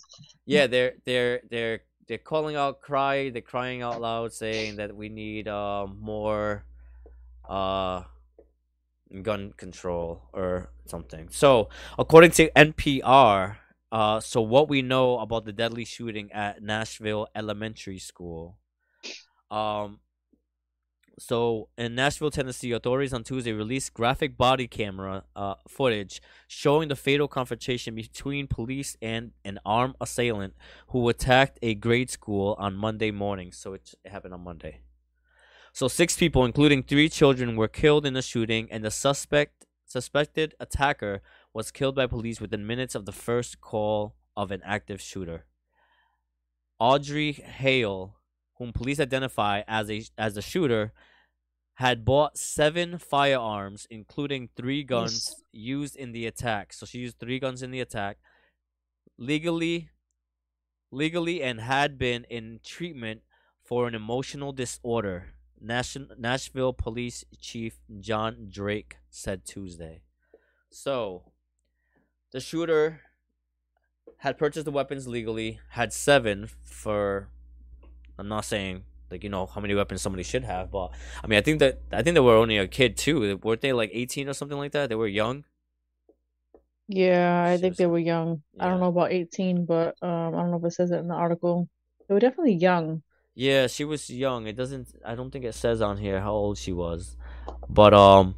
[0.45, 5.09] yeah they're they're they're they're calling out cry they're crying out loud saying that we
[5.09, 6.65] need um more
[7.47, 8.01] uh
[9.21, 13.57] gun control or something so according to npr
[13.91, 18.57] Uh, so what we know about the deadly shooting at Nashville Elementary School.
[19.49, 19.99] Um,
[21.19, 26.95] so in Nashville, Tennessee, authorities on Tuesday released graphic body camera uh, footage showing the
[26.95, 30.53] fatal confrontation between police and an armed assailant
[30.89, 33.51] who attacked a grade school on Monday morning.
[33.51, 34.79] So it, happened on Monday.
[35.73, 40.53] So six people, including three children, were killed in the shooting, and the suspect suspected
[40.59, 41.21] attacker
[41.53, 45.45] was killed by police within minutes of the first call of an active shooter.
[46.79, 48.15] Audrey Hale,
[48.57, 50.93] whom police identify as a as the shooter,
[51.75, 55.43] had bought seven firearms, including three guns yes.
[55.51, 56.73] used in the attack.
[56.73, 58.17] So she used three guns in the attack,
[59.17, 59.89] legally,
[60.91, 63.21] legally, and had been in treatment
[63.63, 65.33] for an emotional disorder.
[65.61, 70.01] Nash- Nashville Police Chief John Drake said Tuesday.
[70.69, 71.31] So,
[72.31, 73.01] the shooter
[74.17, 77.29] had purchased the weapons legally, had seven for.
[78.17, 80.91] I'm not saying like you know how many weapons somebody should have, but
[81.23, 83.37] I mean I think that I think they were only a kid too.
[83.37, 84.89] Weren't they like 18 or something like that?
[84.89, 85.45] They were young.
[86.87, 88.41] Yeah, I think they were young.
[88.53, 88.65] Yeah.
[88.65, 91.07] I don't know about 18, but um, I don't know if it says it in
[91.07, 91.69] the article.
[92.07, 93.03] They were definitely young.
[93.35, 94.47] Yeah, she was young.
[94.47, 94.95] It doesn't.
[95.05, 97.15] I don't think it says on here how old she was,
[97.69, 98.35] but um,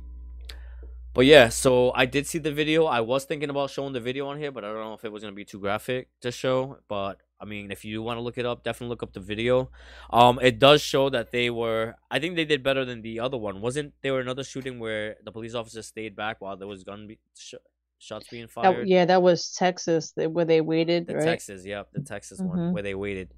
[1.13, 1.49] but yeah.
[1.49, 2.85] So I did see the video.
[2.85, 5.11] I was thinking about showing the video on here, but I don't know if it
[5.11, 6.77] was gonna be too graphic to show.
[6.87, 9.71] But I mean, if you want to look it up, definitely look up the video.
[10.11, 11.95] Um, it does show that they were.
[12.11, 13.61] I think they did better than the other one.
[13.61, 17.19] Wasn't there another shooting where the police officer stayed back while there was gun be-
[17.35, 17.55] sh-
[17.97, 18.81] shots being fired?
[18.81, 21.07] That, yeah, that was Texas, where they waited.
[21.07, 21.25] The right?
[21.25, 22.49] Texas, yep, the Texas mm-hmm.
[22.49, 23.33] one where they waited.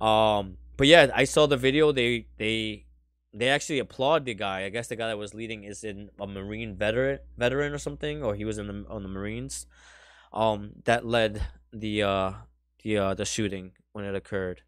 [0.00, 1.90] Um, but yeah, I saw the video.
[1.90, 2.86] They they
[3.32, 4.64] they actually applaud the guy.
[4.64, 8.22] I guess the guy that was leading is in a Marine veteran veteran or something,
[8.22, 9.66] or he was in the on the Marines.
[10.32, 12.32] Um, that led the uh
[12.82, 14.62] the uh the shooting when it occurred.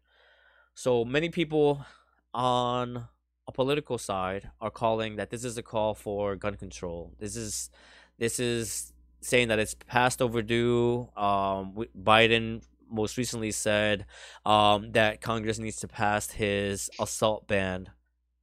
[0.73, 1.85] So many people
[2.33, 3.07] on
[3.47, 7.13] a political side are calling that this is a call for gun control.
[7.19, 7.69] This is
[8.17, 11.09] this is saying that it's past overdue.
[11.15, 14.05] Um, Biden most recently said
[14.45, 17.89] um, that Congress needs to pass his assault ban,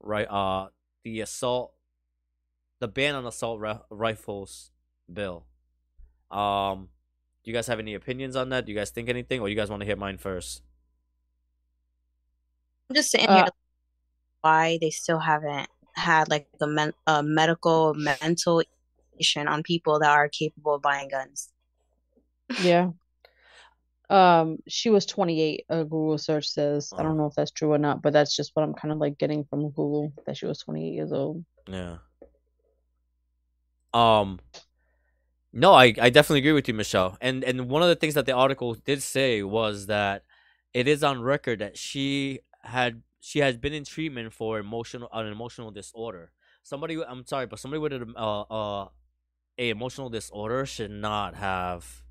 [0.00, 0.26] right?
[0.28, 0.68] Uh,
[1.04, 1.72] the assault,
[2.80, 4.70] the ban on assault ra- rifles
[5.12, 5.46] bill.
[6.30, 6.88] Um,
[7.44, 8.66] do you guys have any opinions on that?
[8.66, 10.62] Do you guys think anything, or you guys want to hear mine first?
[12.90, 13.50] I'm just saying uh,
[14.40, 18.62] why they still haven't had like a, men- a medical mental
[19.48, 21.52] on people that are capable of buying guns.
[22.60, 22.90] Yeah,
[24.10, 25.64] um, she was 28.
[25.68, 26.92] A Google search says.
[26.96, 28.98] I don't know if that's true or not, but that's just what I'm kind of
[28.98, 31.44] like getting from Google that she was 28 years old.
[31.66, 31.98] Yeah.
[33.92, 34.40] Um.
[35.52, 37.16] No, I, I definitely agree with you, Michelle.
[37.20, 40.24] And and one of the things that the article did say was that
[40.74, 45.26] it is on record that she had she has been in treatment for emotional an
[45.26, 46.32] emotional disorder.
[46.62, 48.88] Somebody, I'm sorry, but somebody with a uh, uh
[49.58, 52.02] a emotional disorder should not have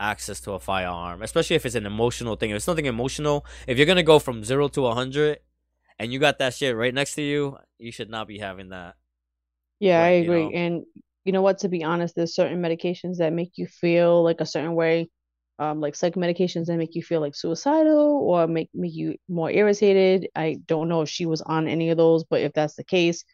[0.00, 2.50] access to a firearm, especially if it's an emotional thing.
[2.50, 5.40] If it's something emotional, if you're gonna go from zero to a hundred,
[5.98, 8.96] and you got that shit right next to you, you should not be having that.
[9.80, 10.44] Yeah, I agree.
[10.44, 10.82] You know, and
[11.24, 11.58] you know what?
[11.58, 15.10] To be honest, there's certain medications that make you feel like a certain way,
[15.58, 19.50] um, like psych medications that make you feel like suicidal or make make you more
[19.50, 20.28] irritated.
[20.34, 23.24] I don't know if she was on any of those, but if that's the case,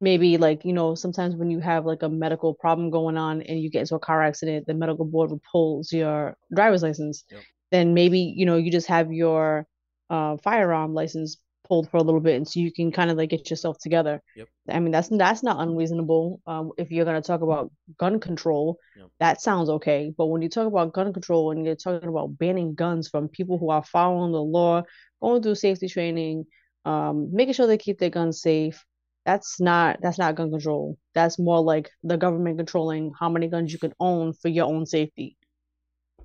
[0.00, 3.60] maybe like you know sometimes when you have like a medical problem going on and
[3.60, 7.42] you get into a car accident the medical board pulls your driver's license yep.
[7.70, 9.66] then maybe you know you just have your
[10.10, 13.30] uh, firearm license pulled for a little bit and so you can kind of like
[13.30, 14.46] get yourself together yep.
[14.68, 18.78] i mean that's that's not unreasonable um, if you're going to talk about gun control
[18.96, 19.08] yep.
[19.18, 22.74] that sounds okay but when you talk about gun control and you're talking about banning
[22.74, 24.82] guns from people who are following the law
[25.22, 26.44] going through safety training
[26.84, 28.84] um, making sure they keep their guns safe
[29.24, 30.98] that's not that's not gun control.
[31.14, 34.86] That's more like the government controlling how many guns you can own for your own
[34.86, 35.36] safety.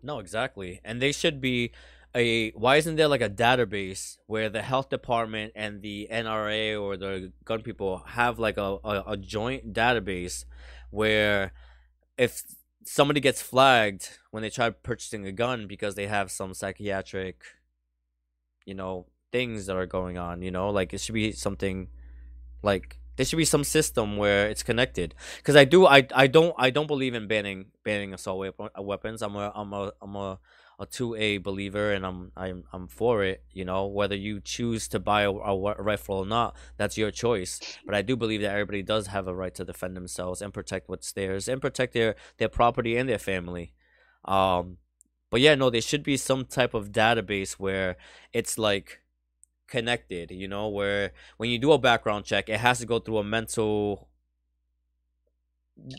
[0.02, 0.82] No, exactly.
[0.84, 1.72] And they should be
[2.16, 6.98] a why isn't there like a database where the health department and the NRA or
[6.98, 10.46] the gun people have like a, a, a joint database
[10.90, 11.54] where
[12.18, 12.44] if
[12.84, 17.44] somebody gets flagged when they try purchasing a gun because they have some psychiatric
[18.66, 21.88] you know things that are going on you know like it should be something
[22.62, 25.14] like there should be some system where it's connected.
[25.38, 29.22] Because I do, I, I don't, I don't believe in banning banning assault uh, weapons.
[29.22, 30.40] I'm a, I'm a, I'm a,
[30.80, 33.44] a two A believer, and I'm, I'm, I'm for it.
[33.52, 37.60] You know, whether you choose to buy a, a rifle or not, that's your choice.
[37.86, 40.88] But I do believe that everybody does have a right to defend themselves and protect
[40.88, 43.74] what's theirs and protect their their property and their family.
[44.24, 44.78] Um,
[45.30, 47.98] but yeah, no, there should be some type of database where
[48.32, 49.02] it's like
[49.70, 53.20] connected, you know, where when you do a background check, it has to go through
[53.20, 54.10] a mental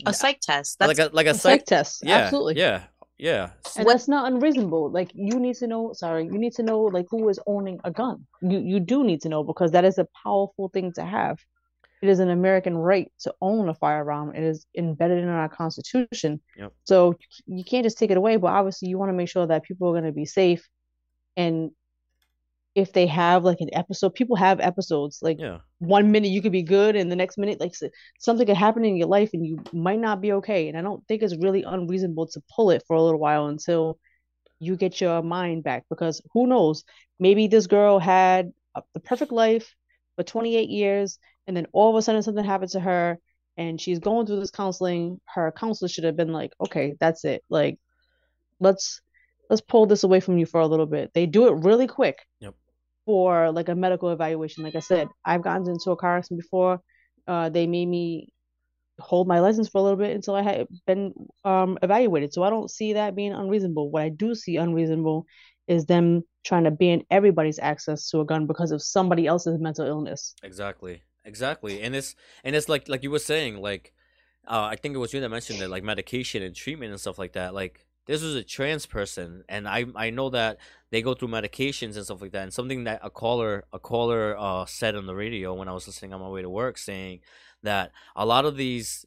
[0.05, 0.77] a psych test.
[0.79, 2.01] That's like a like a, A psych, psych test.
[2.03, 2.57] yeah, Absolutely.
[2.57, 2.83] Yeah.
[3.17, 3.51] Yeah.
[3.77, 4.89] And that's not unreasonable.
[4.91, 7.91] Like you need to know, sorry, you need to know like who is owning a
[7.91, 8.25] gun.
[8.41, 11.37] You you do need to know because that is a powerful thing to have.
[12.01, 14.33] It is an American right to own a firearm.
[14.35, 16.41] It is embedded in our constitution.
[16.57, 16.73] Yep.
[16.83, 19.61] So you can't just take it away, but obviously you want to make sure that
[19.63, 20.67] people are going to be safe.
[21.37, 21.69] And
[22.75, 25.19] if they have like an episode, people have episodes.
[25.21, 25.59] Like Yeah.
[25.79, 27.73] one minute you could be good, and the next minute like
[28.19, 30.67] something could happen in your life, and you might not be okay.
[30.69, 33.99] And I don't think it's really unreasonable to pull it for a little while until
[34.59, 36.83] you get your mind back, because who knows?
[37.19, 39.75] Maybe this girl had a, the perfect life
[40.15, 43.19] for 28 years, and then all of a sudden something happened to her,
[43.57, 45.19] and she's going through this counseling.
[45.25, 47.43] Her counselor should have been like, "Okay, that's it.
[47.49, 47.79] Like,
[48.59, 49.01] let's
[49.49, 52.19] let's pull this away from you for a little bit." They do it really quick
[52.39, 52.55] Yep.
[53.11, 54.63] For like a medical evaluation.
[54.63, 56.79] Like I said, I've gotten into a car accident before.
[57.27, 58.29] Uh, they made me
[58.99, 62.31] hold my license for a little bit until I had been um, evaluated.
[62.31, 63.91] So I don't see that being unreasonable.
[63.91, 65.25] What I do see unreasonable
[65.67, 69.85] is them trying to ban everybody's access to a gun because of somebody else's mental
[69.85, 70.33] illness.
[70.41, 71.01] Exactly.
[71.25, 71.81] Exactly.
[71.81, 73.93] And it's and it's like like you were saying, like
[74.47, 77.19] uh I think it was you that mentioned that like medication and treatment and stuff
[77.19, 77.53] like that.
[77.53, 80.57] Like this was a trans person and I I know that
[80.89, 82.43] they go through medications and stuff like that.
[82.43, 85.87] And something that a caller a caller uh said on the radio when I was
[85.87, 87.19] listening on my way to work saying
[87.63, 89.05] that a lot of these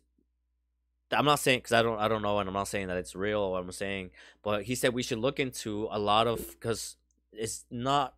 [1.12, 3.14] I'm not saying because I don't I don't know and I'm not saying that it's
[3.14, 4.10] real what I'm saying,
[4.42, 6.96] but he said we should look into a lot of because
[7.32, 8.14] it's not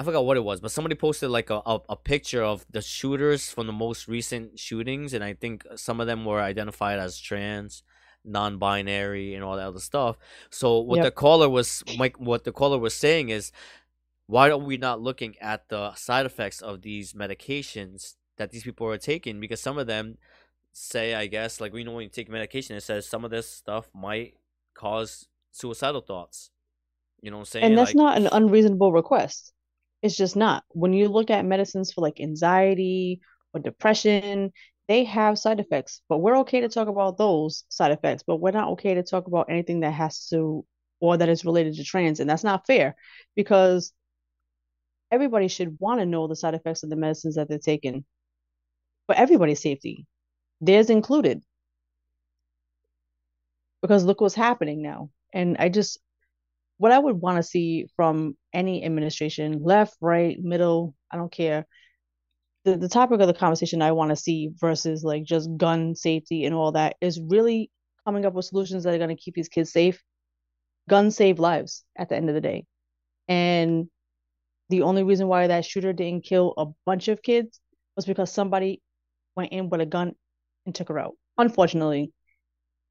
[0.00, 2.80] I forgot what it was, but somebody posted like a, a, a picture of the
[2.80, 7.18] shooters from the most recent shootings, and I think some of them were identified as
[7.18, 7.82] trans,
[8.24, 10.16] non-binary, and all that other stuff.
[10.50, 11.04] So what Yep.
[11.04, 13.52] the caller was like, what the caller was saying is,
[14.26, 18.86] why are we not looking at the side effects of these medications that these people
[18.86, 19.40] are taking?
[19.40, 20.18] Because some of them
[20.72, 23.50] say, I guess, like we know when you take medication, it says some of this
[23.50, 24.34] stuff might
[24.74, 26.50] cause suicidal thoughts.
[27.22, 27.64] You know what I'm saying?
[27.64, 29.52] And that's Like- not an unreasonable request.
[30.02, 30.64] It's just not.
[30.70, 33.20] When you look at medicines for like anxiety
[33.52, 34.52] or depression,
[34.90, 38.50] they have side effects, but we're okay to talk about those side effects, but we're
[38.50, 40.66] not okay to talk about anything that has to
[40.98, 42.18] or that is related to trans.
[42.18, 42.96] And that's not fair
[43.36, 43.92] because
[45.12, 48.04] everybody should want to know the side effects of the medicines that they're taking
[49.06, 50.08] for everybody's safety,
[50.60, 51.40] theirs included.
[53.82, 55.10] Because look what's happening now.
[55.32, 56.00] And I just,
[56.78, 61.68] what I would want to see from any administration, left, right, middle, I don't care.
[62.64, 66.44] The the topic of the conversation I want to see versus like just gun safety
[66.44, 67.70] and all that is really
[68.04, 70.02] coming up with solutions that are going to keep these kids safe.
[70.88, 72.66] Guns save lives at the end of the day.
[73.28, 73.88] And
[74.68, 77.60] the only reason why that shooter didn't kill a bunch of kids
[77.96, 78.82] was because somebody
[79.36, 80.14] went in with a gun
[80.66, 81.14] and took her out.
[81.38, 82.12] Unfortunately,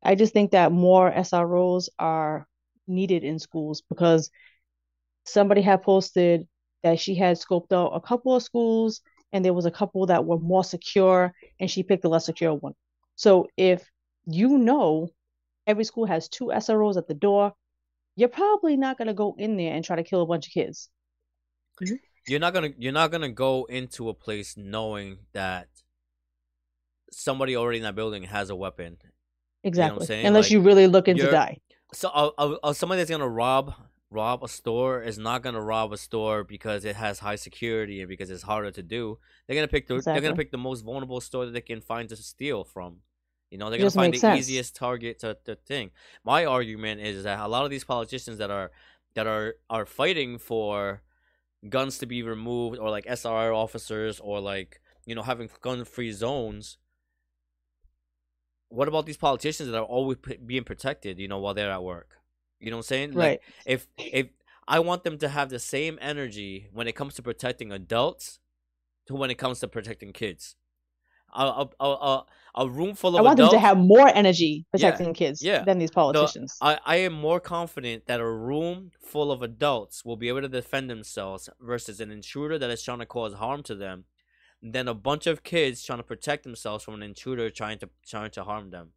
[0.04, 2.48] I just think that more SROs are
[2.88, 4.32] needed in schools because
[5.26, 6.48] somebody had posted
[6.84, 9.02] that she had scoped out a couple of schools
[9.34, 12.54] and there was a couple that were more secure and she picked the less secure
[12.54, 12.74] one.
[13.16, 13.90] So if
[14.26, 15.10] you know
[15.68, 17.54] every school has two SROs at the door,
[18.16, 20.54] you're probably not going to go in there and try to kill a bunch of
[20.54, 20.90] kids.
[22.28, 25.68] you're not gonna you're not gonna go into a place knowing that
[27.12, 28.98] somebody already in that building has a weapon.
[29.64, 30.06] Exactly.
[30.06, 30.26] saying?
[30.26, 31.58] Unless Like, you really looking to you're- die.
[31.94, 33.74] So uh, uh, uh, somebody that's gonna rob
[34.12, 38.10] rob a store is not gonna rob a store because it has high security and
[38.10, 39.20] because it's harder to do.
[39.48, 42.10] They're gonna pick the they're gonna pick the most vulnerable store that they can find
[42.10, 43.02] to steal from.
[43.52, 44.40] You know, they're It gonna find the sense.
[44.40, 45.92] easiest target to the thing.
[46.24, 48.72] My argument is that a lot of these politicians that are
[49.16, 51.02] that are are fighting for
[51.68, 56.12] guns to be removed or like SRR officers or like you know having gun free
[56.12, 56.78] zones.
[58.70, 61.20] What about these politicians that are always p- being protected?
[61.20, 62.19] You know, while they're at work.
[62.60, 63.12] You know what I'm saying?
[63.14, 63.40] Like, Right.
[63.66, 64.28] if if
[64.68, 68.40] I want them to have the same energy when it comes to protecting adults
[69.08, 70.56] to when it comes to protecting kids.
[71.36, 71.44] A
[71.80, 72.24] a a,
[72.56, 73.54] a, room full of I want adults.
[73.54, 75.64] them to have more energy Yeah, protecting kids yeah.
[75.64, 76.58] than these politicians.
[76.60, 80.48] I, I am more confident that a room full of adults will be able to
[80.50, 84.06] defend themselves versus an intruder that is trying to cause harm to them
[84.64, 88.32] than a bunch of kids trying to protect themselves from an intruder trying to trying
[88.32, 88.94] to harm them.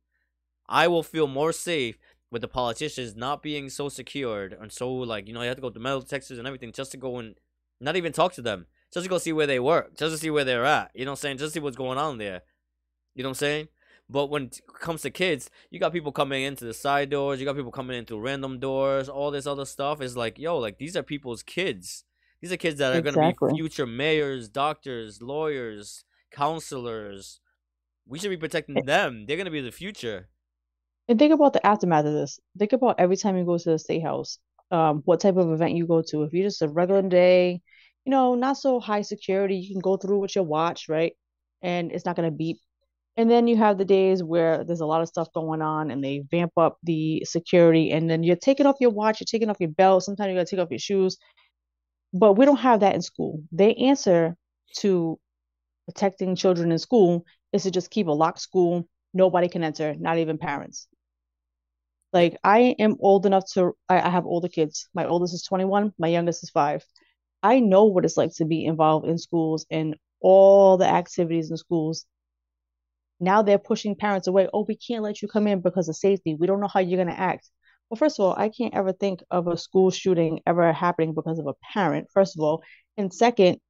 [0.66, 1.98] I will feel more safe
[2.32, 5.62] with the politicians not being so secured and so like you know you have to
[5.62, 7.36] go to metal detectors and everything just to go and
[7.80, 10.30] not even talk to them just to go see where they work just to see
[10.30, 12.42] where they're at you know what I'm saying just to see what's going on there
[13.14, 13.68] you know what I'm saying
[14.08, 17.46] But when it comes to kids, you got people coming into the side doors, you
[17.46, 20.78] got people coming in through random doors, all this other stuff is like, yo, like
[20.78, 22.04] these are people's kids.
[22.40, 23.48] These are kids that are Exactly.
[23.48, 27.40] gonna be future mayors, doctors, lawyers, counselors.
[28.06, 29.26] We should be protecting them.
[29.26, 30.28] They're gonna be the future.
[31.12, 32.40] And think about the aftermath of this.
[32.58, 34.38] Think about every time you go to the state house,
[34.70, 36.22] um, what type of event you go to.
[36.22, 37.60] If you're just a regular day,
[38.06, 41.12] you know, not so high security, you can go through with your watch, right?
[41.60, 42.60] And it's not gonna beep.
[43.18, 46.02] And then you have the days where there's a lot of stuff going on and
[46.02, 49.60] they vamp up the security, and then you're taking off your watch, you're taking off
[49.60, 51.18] your belt, sometimes you gotta take off your shoes.
[52.14, 53.42] But we don't have that in school.
[53.52, 54.34] They answer
[54.78, 55.18] to
[55.84, 58.88] protecting children in school is to just keep a locked school.
[59.12, 60.88] Nobody can enter, not even parents.
[62.12, 64.88] Like I am old enough to, I, I have older kids.
[64.94, 66.84] My oldest is 21, my youngest is five.
[67.42, 71.56] I know what it's like to be involved in schools and all the activities in
[71.56, 72.06] schools.
[73.18, 74.48] Now they're pushing parents away.
[74.52, 76.34] Oh, we can't let you come in because of safety.
[76.34, 77.48] We don't know how you're going to act.
[77.88, 81.38] Well, first of all, I can't ever think of a school shooting ever happening because
[81.38, 82.62] of a parent, first of all.
[82.96, 83.60] And second,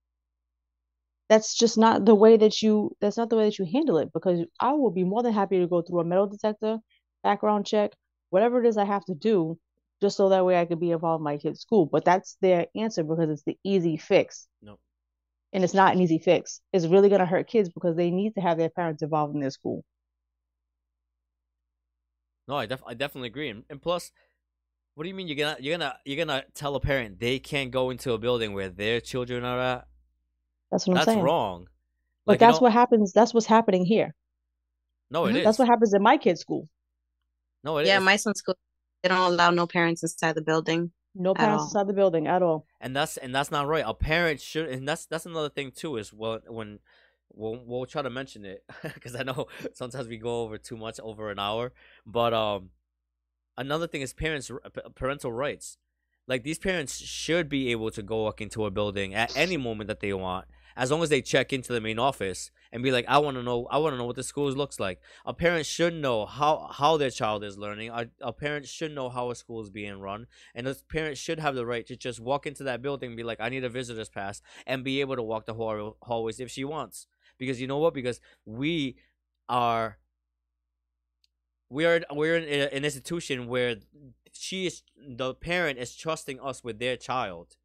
[1.28, 4.12] that's just not the way that you that's not the way that you handle it
[4.12, 6.78] because I will be more than happy to go through a metal detector,
[7.22, 7.92] background check,
[8.32, 9.58] whatever it is I have to do,
[10.00, 11.84] just so that way I could be involved in my kid's school.
[11.84, 14.48] But that's their answer because it's the easy fix.
[14.62, 14.80] Nope.
[15.52, 16.62] And it's not an easy fix.
[16.72, 19.50] It's really gonna hurt kids because they need to have their parents involved in their
[19.50, 19.84] school.
[22.48, 23.50] No, I def- I definitely agree.
[23.50, 24.10] And, and plus,
[24.94, 27.70] what do you mean you're gonna you're gonna you're gonna tell a parent they can't
[27.70, 29.86] go into a building where their children are at?
[30.70, 31.18] That's what I'm That's saying.
[31.18, 31.66] That's wrong.
[32.24, 33.12] But Like, you that's know- what happens.
[33.12, 34.14] That's what's happening here.
[35.10, 35.36] No, it mm-hmm.
[35.38, 35.44] is.
[35.44, 36.66] That's what happens in my kid's school.
[37.64, 37.88] No, it is.
[37.88, 38.56] yeah, my son's school,
[39.02, 40.92] they don't allow no parents inside the building.
[41.14, 41.68] No parents all.
[41.68, 42.66] inside the building at all.
[42.80, 43.84] and that's and that's not right.
[43.86, 45.96] A parent should, and that's that's another thing too.
[45.96, 46.78] Is well, when
[47.34, 50.98] we'll we'll try to mention it because I know sometimes we go over too much
[51.00, 51.72] over an hour.
[52.06, 52.70] But um,
[53.56, 54.50] another thing is parents
[54.94, 55.76] parental rights.
[56.28, 59.88] Like these parents should be able to go walk into a building at any moment
[59.88, 60.46] that they want,
[60.76, 63.42] as long as they check into the main office and be like, I want to
[63.42, 65.00] know, I want to know what the school looks like.
[65.26, 67.90] A parent should know how how their child is learning.
[67.90, 71.38] A, a parent should know how a school is being run, and a parent should
[71.38, 73.68] have the right to just walk into that building and be like, I need a
[73.68, 77.06] visitor's pass, and be able to walk the hall- hallways if she wants.
[77.38, 77.94] Because you know what?
[77.94, 78.96] Because we
[79.48, 79.98] are
[81.68, 83.76] we are we're in an institution where
[84.32, 87.56] she is the parent is trusting us with their child.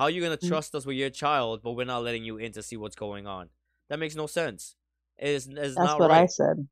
[0.00, 0.48] How are you gonna Mm.
[0.48, 3.26] trust us with your child, but we're not letting you in to see what's going
[3.26, 3.50] on?
[3.90, 4.74] That makes no sense.
[5.18, 6.66] It's, it's That's not what I said.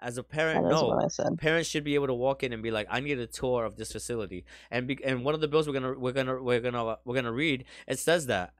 [0.00, 0.88] As a parent, is no.
[0.88, 1.36] what I said.
[1.36, 3.76] Parents should be able to walk in and be like, "I need a tour of
[3.76, 6.96] this facility." And be, and one of the bills we're gonna we're gonna we're gonna
[7.04, 8.54] we're gonna read it says that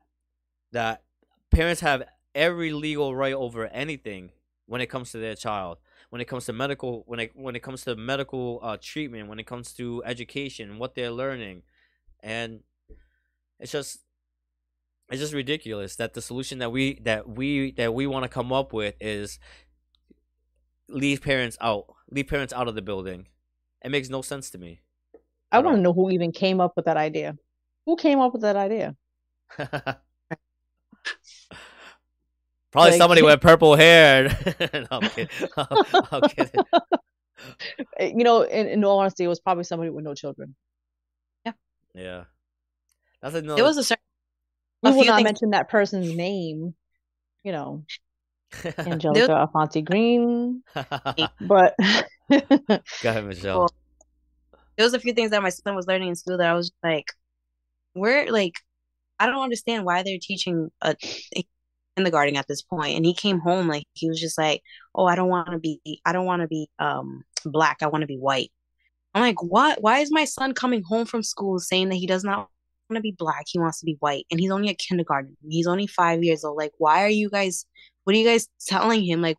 [0.72, 1.04] that
[1.50, 2.02] parents have
[2.34, 4.32] every legal right over anything
[4.66, 5.78] when it comes to their child.
[6.10, 9.38] When it comes to medical, when it when it comes to medical uh, treatment, when
[9.38, 11.62] it comes to education, what they're learning,
[12.20, 12.60] and
[13.62, 14.00] it's just
[15.08, 18.52] it's just ridiculous that the solution that we that we that we want to come
[18.52, 19.38] up with is
[20.88, 23.28] leave parents out leave parents out of the building
[23.84, 24.82] it makes no sense to me
[25.52, 27.36] I at want to know who even came up with that idea.
[27.84, 28.96] Who came up with that idea?
[29.58, 30.00] probably
[32.74, 34.28] Like- somebody with purple hair
[34.72, 35.28] no, I'm kidding.
[35.58, 36.64] I'm kidding.
[36.72, 36.80] Uh,
[38.00, 40.54] You know, in, in all honesty, it was probably somebody with no children.
[41.44, 41.52] Yeah.
[41.94, 42.24] Yeah
[43.22, 44.02] that's another There was a certain
[44.82, 46.74] We a will not things- mention that person's name,
[47.44, 47.84] you know,
[48.62, 50.62] go Angelica Infante Green,
[51.40, 51.74] but
[52.30, 53.74] go ahead michelle Well,
[54.76, 56.72] there was a few things that my son was learning in school that I was
[56.82, 57.06] like,
[57.94, 58.54] "We're like
[59.18, 60.96] I don't understand why they're teaching a
[61.96, 62.96] kindergarten at this point.
[62.96, 64.62] And he came home like he was just like,
[64.94, 67.78] oh, I don't want to be, I don't want to be um black.
[67.82, 68.50] I want to be white.
[69.14, 69.82] I'm like, what?
[69.82, 72.48] Why is my son coming home from school saying that he does not
[72.96, 73.44] to be black?
[73.46, 75.36] He wants to be white, and he's only a kindergarten.
[75.48, 76.56] He's only five years old.
[76.56, 77.66] Like, why are you guys?
[78.04, 79.22] What are you guys telling him?
[79.22, 79.36] Like,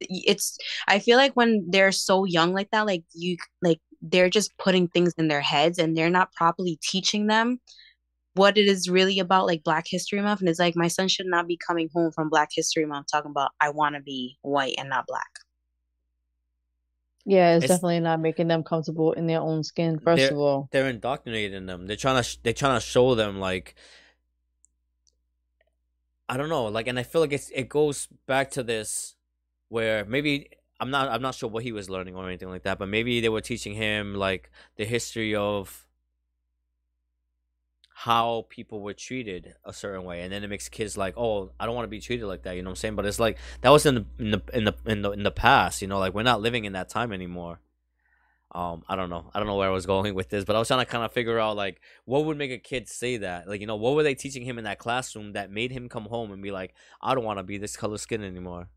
[0.00, 0.58] it's.
[0.88, 4.88] I feel like when they're so young like that, like you, like they're just putting
[4.88, 7.60] things in their heads, and they're not properly teaching them
[8.34, 10.40] what it is really about, like Black History Month.
[10.40, 13.30] And it's like my son should not be coming home from Black History Month talking
[13.30, 15.30] about I want to be white and not black.
[17.28, 20.68] Yeah, it's, It's- definitely not making them comfortable in their own skin, first of all.
[20.72, 23.74] they're indoctrinating them they're trying to sh- they're trying to show them like
[26.28, 29.14] i don't know like and i feel like it's it goes back to this
[29.68, 30.48] where maybe
[30.80, 33.20] i'm not i'm not sure what he was learning or anything like that but maybe
[33.20, 35.85] they were teaching him like the history of
[38.00, 41.64] how people were treated a certain way and then it makes kids like oh i
[41.64, 42.94] don't want to be treated like that you know what i'm saying?
[42.94, 45.30] But it's like that was in the in the in the in the, in the
[45.30, 47.58] past you know like we're not living in that time anymore.
[48.52, 49.30] Um i don't know.
[49.32, 51.04] I don't know where i was going with this but i was trying to kind
[51.04, 53.48] of figure out like what would make a kid say that?
[53.48, 56.04] Like you know what were they teaching him in that classroom that made him come
[56.04, 58.68] home and be like i don't want to be this color skin anymore?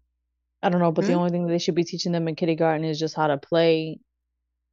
[0.63, 1.17] I don't know, but the Mhm.
[1.17, 3.99] only thing that they should be teaching them in kindergarten is just how to play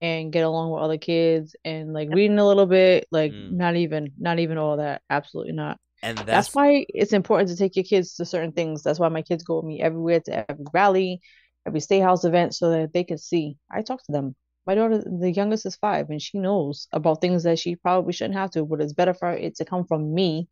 [0.00, 3.52] and get along with other kids and like reading a little bit, like Mm.
[3.52, 5.02] not even not even all that.
[5.10, 5.78] Absolutely not.
[6.02, 8.82] and That's that's why it's important to take your kids to certain things.
[8.82, 11.20] That's why my kids go with me everywhere to every rally,
[11.66, 13.56] every state house event so that they can see.
[13.70, 14.36] I talk to them.
[14.66, 18.38] My daughter, the youngest is five, and she knows about things that she probably shouldn't
[18.38, 20.48] have to, but it's better for it to come from me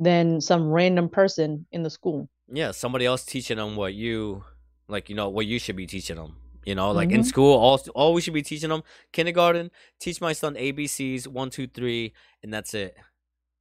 [0.00, 2.28] than some random person in the school.
[2.48, 4.42] yeah somebody else teaching them what you
[4.88, 6.36] like you know what you should be teaching them
[6.66, 7.26] you know like in Mhm.
[7.26, 11.66] school all all we should be teaching them kindergarten teach my son abcs one two
[11.66, 12.12] three
[12.42, 12.96] and that's it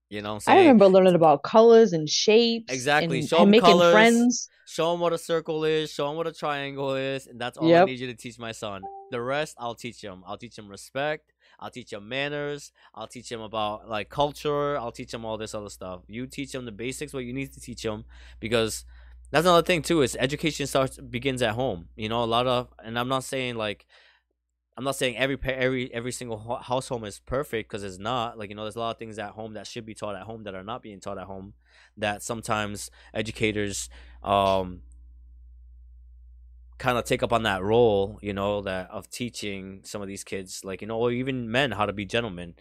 [0.09, 3.19] you know I remember learning about colors and shapes Exactly.
[3.19, 3.91] and, Show and 'em making colors.
[3.91, 4.49] friends.
[4.67, 7.67] show him what a circle is show him what a triangle is and that's all
[7.75, 8.81] i need you to teach my son
[9.11, 13.29] the rest i'll teach him i'll teach him respect i'll teach him manners i'll teach
[13.31, 16.71] him about like culture i'll teach him all this other stuff you teach him the
[16.71, 18.05] basics what you need to teach him
[18.39, 18.85] because
[19.33, 22.69] that's another thing too is education starts begins at home you know a lot of
[22.83, 23.85] and i'm not saying like
[24.75, 28.39] I'm not saying every every every single household is perfect because it's not.
[28.39, 30.23] Like you know, there's a lot of things at home that should be taught at
[30.23, 31.53] home that are not being taught at home.
[31.95, 33.89] That sometimes educators
[34.23, 34.81] um
[36.79, 40.23] kind of take up on that role, you know, that of teaching some of these
[40.23, 42.55] kids, like you know, or even men how to be gentlemen.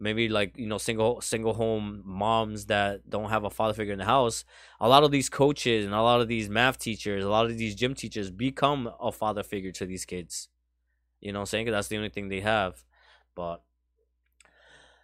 [0.00, 3.98] Maybe like you know, single single home moms that don't have a father figure in
[3.98, 4.44] the house.
[4.80, 7.58] A lot of these coaches and a lot of these math teachers, a lot of
[7.58, 10.48] these gym teachers become a father figure to these kids.
[11.20, 11.66] You know I'm saying?
[11.70, 12.82] that's the only thing they have.
[13.34, 13.62] But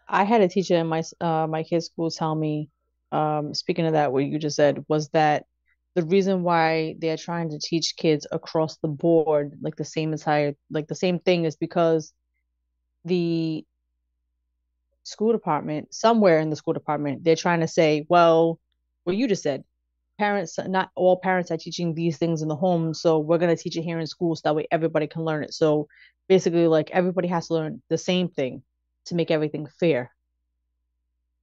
[0.08, 2.70] I had a teacher in my uh my kids' school tell me,
[3.12, 5.46] um, speaking of that, what you just said, was that
[5.94, 10.54] the reason why they're trying to teach kids across the board, like the same entire,
[10.70, 12.12] like the same thing, is because
[13.04, 13.64] the
[15.06, 18.58] school department, somewhere in the school department, they're trying to say, well,
[19.04, 19.62] what you just said,
[20.18, 23.76] parents, not all parents are teaching these things in the home, so we're gonna teach
[23.76, 25.54] it here in school so that way everybody can learn it.
[25.54, 25.86] So
[26.28, 28.62] basically, like everybody has to learn the same thing
[29.06, 30.10] to make everything fair.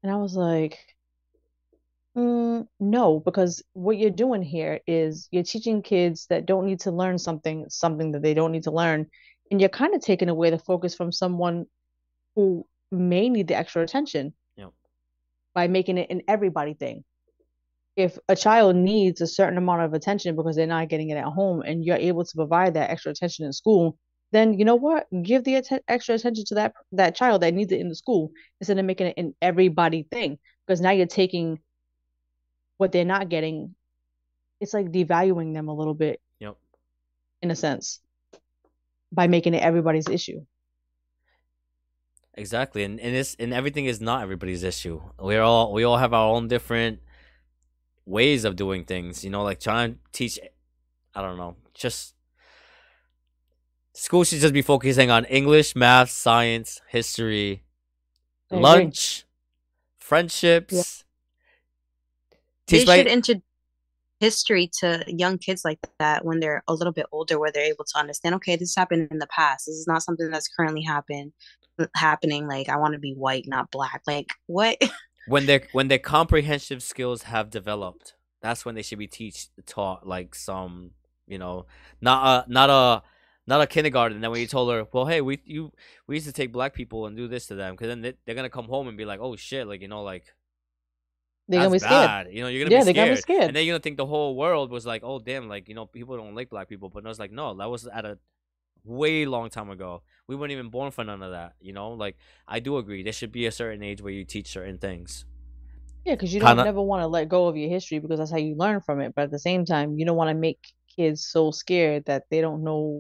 [0.03, 0.80] And I was like,
[2.18, 6.91] mm, no, because what you're doing here is you're teaching kids that don't need to
[6.91, 9.07] learn something, something that they don't need to learn,
[9.49, 11.66] and you're kind of taking away the focus from someone
[12.36, 14.71] who may need the extra attention Yep.
[15.53, 17.03] by making it an everybody thing.
[17.95, 21.25] If a child needs a certain amount of attention because they're not getting it at
[21.25, 23.97] home and you're able to provide that extra attention in school,
[24.31, 25.05] then you know what?
[25.21, 28.31] Give the atten- extra attention to that that child that needs it in the school
[28.59, 31.59] instead of making it an everybody thing because now you're taking
[32.77, 33.75] what they're not getting.
[34.59, 36.57] It's like devaluing them a little bit yep.
[37.43, 37.99] in a sense
[39.11, 40.43] by making it everybody's issue.
[42.36, 42.84] Exactly.
[42.84, 45.01] And and it's and everything is not everybody's issue.
[45.19, 46.99] We're all we all have our own different
[48.05, 49.23] ways of doing things.
[49.23, 50.39] You know, like trying to teach
[51.13, 52.15] I don't know, just
[53.93, 57.63] school should just be focusing on English, math, science, history,
[58.51, 58.61] I agree.
[58.63, 59.25] lunch,
[59.99, 61.03] friendships.
[62.67, 63.43] They Teach my- should introduce
[64.19, 67.84] history to young kids like that when they're a little bit older, where they're able
[67.84, 68.34] to understand.
[68.36, 69.65] Okay, this happened in the past.
[69.67, 71.34] This is not something that's currently happen
[71.80, 72.47] Uh, happening.
[72.47, 74.01] Like I want to be white, not black.
[74.07, 74.78] Like what?
[75.28, 80.05] when their when their comprehensive skills have developed that's when they should be teach taught
[80.05, 80.91] like some
[81.28, 81.65] you know
[82.01, 83.01] not a not a
[83.47, 85.71] not a kindergarten and then when you told her well hey we you
[86.07, 88.36] we used to take black people and do this to them because then they, they're
[88.36, 90.26] gonna come home and be like oh shit like you know like
[91.47, 92.28] They're gonna be that's scared.
[92.32, 93.43] you know you're gonna Yeah, be they're scared gonna be scared.
[93.45, 95.86] and then you're gonna think the whole world was like oh damn like you know
[95.86, 98.17] people don't like black people but no it's like no that was at a
[98.86, 102.17] way long time ago we weren't even born for none of that you know like
[102.47, 105.25] i do agree there should be a certain age where you teach certain things
[106.05, 108.31] Yeah, because you don't Kinda- never want to let go of your history because that's
[108.31, 109.13] how you learn from it.
[109.15, 110.59] But at the same time, you don't want to make
[110.93, 112.99] kids so scared that they don't know,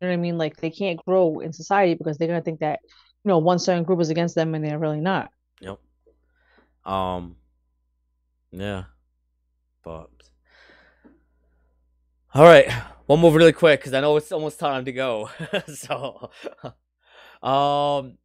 [0.00, 0.38] you know what I mean?
[0.38, 2.78] Like they can't grow in society because they're gonna think that,
[3.24, 5.32] you know, one certain group is against them and they're really not.
[5.60, 5.80] Yep.
[6.84, 7.34] Um.
[8.52, 8.84] Yeah.
[9.82, 10.10] But.
[12.34, 12.70] All right,
[13.06, 15.30] one move really quick because I know it's almost time to go.
[15.74, 16.30] so,
[17.42, 18.18] um,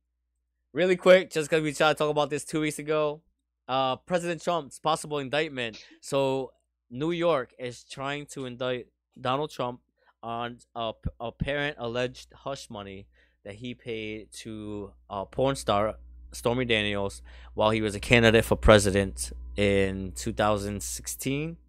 [0.74, 3.22] really quick, just because we tried to talk about this two weeks ago.
[3.66, 5.82] Uh, President Trump's possible indictment.
[6.02, 6.52] So,
[6.92, 8.88] New York is trying to indict
[9.20, 9.80] Donald Trump
[10.22, 10.92] on a
[11.22, 13.08] apparent alleged hush money
[13.46, 15.96] that he paid to a porn star
[16.34, 17.22] Stormy Daniels
[17.54, 21.63] while he was a candidate for president in 2016, I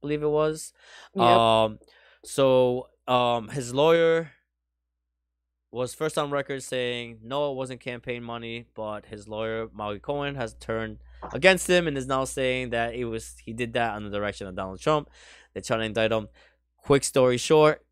[0.00, 0.72] believe it was.
[1.14, 1.24] Yep.
[1.24, 1.78] Um,
[2.24, 4.32] so um, his lawyer
[5.70, 10.34] was first on record saying no, it wasn't campaign money, but his lawyer Michael Cohen
[10.34, 10.98] has turned
[11.32, 14.46] against him and is now saying that it was he did that under the direction
[14.46, 15.10] of Donald Trump.
[15.52, 16.28] They're trying to indict him.
[16.84, 17.84] Quick story short,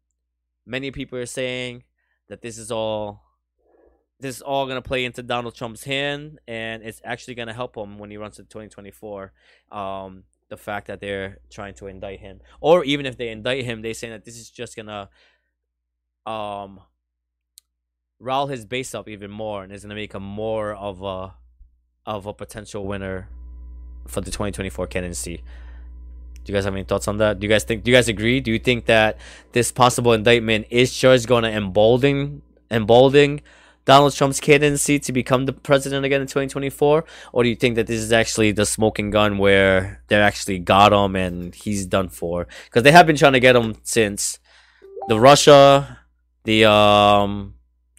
[0.65, 1.85] many people are saying
[2.29, 3.23] that this is all
[4.19, 7.99] this is all gonna play into Donald Trump's hand, and it's actually gonna help him
[7.99, 9.33] when he runs to 2024.
[9.71, 13.83] Um, the fact that they're trying to indict him, or even if they indict him,
[13.83, 15.09] they saying that this is just gonna
[16.25, 16.81] um
[18.19, 21.35] rile his base up even more, and is gonna make him more of a
[22.07, 23.29] of a potential winner
[24.07, 25.43] for the 2024 candidacy.
[26.45, 27.41] Do you guys have any thoughts on that?
[27.41, 27.83] Do you guys think?
[27.83, 28.41] Do you guys agree?
[28.41, 29.19] Do you think that
[29.51, 33.41] this possible indictment is just to embolden embolden
[33.87, 37.87] Donald Trump's candidacy to become the president again in 2024, or do you think that
[37.87, 42.47] this is actually the smoking gun where they actually got him and he's done for?
[42.67, 44.39] Because they have been trying to get him since
[45.09, 45.99] the Russia,
[46.45, 47.55] the um,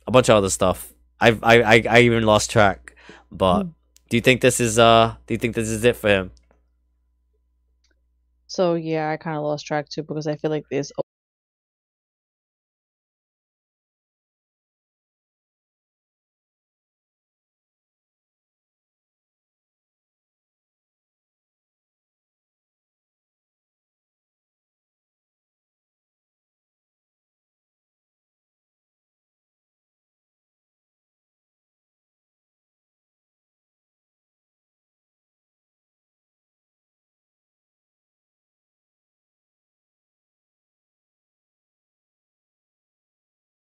[0.06, 0.94] a bunch of other stuff.
[1.20, 2.94] I've I I, I even lost track.
[3.32, 3.74] But Mm.
[4.10, 5.16] do you think this is uh?
[5.26, 6.32] Do you think this is it for him?
[8.48, 10.92] So yeah, I kind of lost track too because I feel like there's